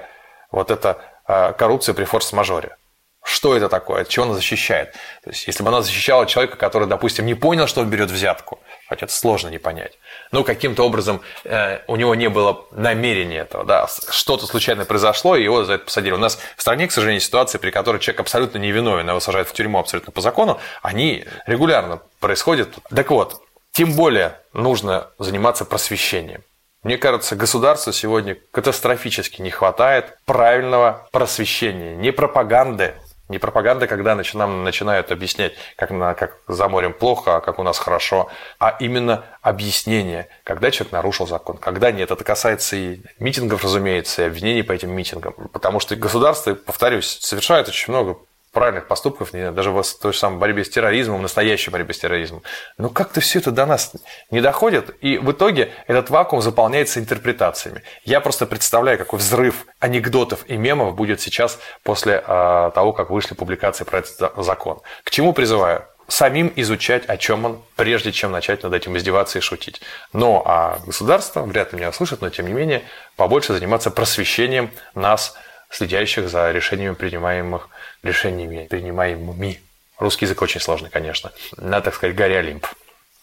вот 0.51 0.71
эта 0.71 0.97
а, 1.25 1.53
коррупция 1.53 1.93
при 1.93 2.03
форс-мажоре. 2.03 2.75
Что 3.23 3.55
это 3.55 3.69
такое, 3.69 4.01
от 4.01 4.09
чего 4.09 4.25
она 4.25 4.33
защищает? 4.33 4.93
То 5.23 5.29
есть, 5.29 5.45
если 5.45 5.61
бы 5.61 5.69
она 5.69 5.83
защищала 5.83 6.25
человека, 6.25 6.57
который, 6.57 6.87
допустим, 6.87 7.27
не 7.27 7.35
понял, 7.35 7.67
что 7.67 7.81
он 7.81 7.89
берет 7.89 8.09
взятку, 8.09 8.59
хотя 8.89 9.05
это 9.05 9.13
сложно 9.13 9.49
не 9.49 9.59
понять, 9.59 9.99
но 10.31 10.43
каким-то 10.43 10.83
образом 10.83 11.21
э, 11.43 11.81
у 11.87 11.97
него 11.97 12.15
не 12.15 12.29
было 12.29 12.65
намерения 12.71 13.41
этого, 13.41 13.63
да, 13.63 13.87
что-то 14.09 14.47
случайно 14.47 14.85
произошло, 14.85 15.35
и 15.35 15.43
его 15.43 15.63
за 15.63 15.73
это 15.73 15.85
посадили. 15.85 16.13
У 16.13 16.17
нас 16.17 16.39
в 16.57 16.61
стране, 16.61 16.87
к 16.87 16.91
сожалению, 16.91 17.21
ситуации, 17.21 17.59
при 17.59 17.69
которой 17.69 17.99
человек 17.99 18.21
абсолютно 18.21 18.57
невиновен, 18.57 19.07
его 19.07 19.19
сажают 19.19 19.47
в 19.47 19.53
тюрьму 19.53 19.77
абсолютно 19.77 20.11
по 20.11 20.21
закону, 20.21 20.59
они 20.81 21.25
регулярно 21.45 22.01
происходят. 22.19 22.69
Так 22.89 23.11
вот, 23.11 23.43
тем 23.71 23.93
более 23.95 24.37
нужно 24.53 25.07
заниматься 25.17 25.65
просвещением. 25.65 26.43
Мне 26.83 26.97
кажется, 26.97 27.35
государству 27.35 27.93
сегодня 27.93 28.37
катастрофически 28.51 29.41
не 29.41 29.51
хватает 29.51 30.17
правильного 30.25 31.07
просвещения, 31.11 31.95
не 31.95 32.11
пропаганды, 32.11 32.95
Не 33.29 33.37
пропаганда, 33.37 33.87
когда 33.87 34.21
нам 34.33 34.65
начинают 34.65 35.09
объяснять, 35.09 35.53
как, 35.77 35.91
на, 35.91 36.15
как 36.15 36.37
за 36.49 36.67
морем 36.67 36.91
плохо, 36.91 37.37
а 37.37 37.39
как 37.39 37.59
у 37.59 37.63
нас 37.63 37.79
хорошо, 37.79 38.27
а 38.59 38.75
именно 38.81 39.23
объяснение, 39.41 40.27
когда 40.43 40.69
человек 40.69 40.91
нарушил 40.91 41.27
закон, 41.27 41.55
когда 41.57 41.91
нет. 41.91 42.11
Это 42.11 42.25
касается 42.25 42.75
и 42.75 42.99
митингов, 43.19 43.63
разумеется, 43.63 44.23
и 44.23 44.25
обвинений 44.25 44.63
по 44.63 44.73
этим 44.73 44.91
митингам. 44.91 45.33
Потому 45.53 45.79
что 45.79 45.95
государство, 45.95 46.55
повторюсь, 46.55 47.19
совершает 47.21 47.69
очень 47.69 47.93
много 47.93 48.17
правильных 48.51 48.87
поступков, 48.87 49.31
даже 49.31 49.71
в 49.71 49.83
той 50.01 50.13
же 50.13 50.19
самой 50.19 50.39
борьбе 50.39 50.65
с 50.65 50.69
терроризмом, 50.69 51.21
настоящей 51.21 51.71
борьбе 51.71 51.93
с 51.93 51.99
терроризмом. 51.99 52.43
Но 52.77 52.89
как-то 52.89 53.21
все 53.21 53.39
это 53.39 53.51
до 53.51 53.65
нас 53.65 53.93
не 54.29 54.41
доходит, 54.41 54.95
и 55.01 55.17
в 55.17 55.31
итоге 55.31 55.71
этот 55.87 56.09
вакуум 56.09 56.41
заполняется 56.41 56.99
интерпретациями. 56.99 57.83
Я 58.03 58.19
просто 58.19 58.45
представляю, 58.45 58.97
какой 58.97 59.19
взрыв 59.19 59.65
анекдотов 59.79 60.43
и 60.47 60.57
мемов 60.57 60.95
будет 60.95 61.21
сейчас 61.21 61.59
после 61.83 62.23
э, 62.25 62.71
того, 62.75 62.91
как 62.91 63.09
вышли 63.09 63.35
публикации 63.35 63.85
про 63.85 63.99
этот 63.99 64.33
закон. 64.43 64.81
К 65.03 65.11
чему 65.11 65.33
призываю? 65.33 65.85
самим 66.11 66.51
изучать, 66.57 67.05
о 67.05 67.15
чем 67.15 67.45
он, 67.45 67.61
прежде 67.77 68.11
чем 68.11 68.31
начать 68.31 68.63
над 68.63 68.73
этим 68.73 68.97
издеваться 68.97 69.37
и 69.37 69.41
шутить. 69.41 69.81
Но 70.11 70.43
а 70.45 70.79
государство, 70.85 71.41
вряд 71.43 71.71
ли 71.71 71.79
меня 71.79 71.89
услышит, 71.89 72.19
но 72.19 72.29
тем 72.29 72.47
не 72.47 72.53
менее, 72.53 72.83
побольше 73.15 73.53
заниматься 73.53 73.91
просвещением 73.91 74.71
нас, 74.93 75.35
следящих 75.69 76.27
за 76.27 76.51
решениями, 76.51 76.95
принимаемых 76.95 77.69
решениями, 78.03 78.67
принимаемыми. 78.69 79.61
Русский 79.99 80.25
язык 80.25 80.41
очень 80.41 80.59
сложный, 80.59 80.89
конечно. 80.89 81.31
На, 81.57 81.81
так 81.81 81.93
сказать, 81.93 82.15
горе 82.15 82.39
Олимп. 82.39 82.65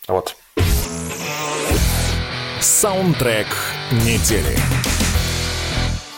Вот. 0.07 0.37
Саундтрек 2.61 3.47
недели. 3.91 4.57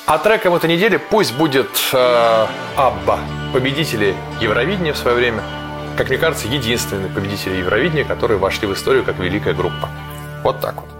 А 0.07 0.19
треком 0.19 0.55
этой 0.55 0.69
недели 0.69 0.97
пусть 0.97 1.35
будет 1.35 1.69
э, 1.93 2.47
Абба, 2.77 3.21
победители 3.53 4.17
Евровидения 4.41 4.93
в 4.93 4.99
свое 4.99 5.17
время. 5.17 5.43
Как 5.97 6.09
мне 6.09 6.19
кажется, 6.19 6.49
единственные 6.49 7.11
победители 7.11 7.57
Евровидения, 7.57 8.05
которые 8.05 8.39
вошли 8.39 8.67
в 8.67 8.75
историю 8.75 9.05
как 9.05 9.19
великая 9.19 9.55
группа. 9.55 9.89
Вот 10.43 10.61
так 10.61 10.77
вот. 10.77 11.00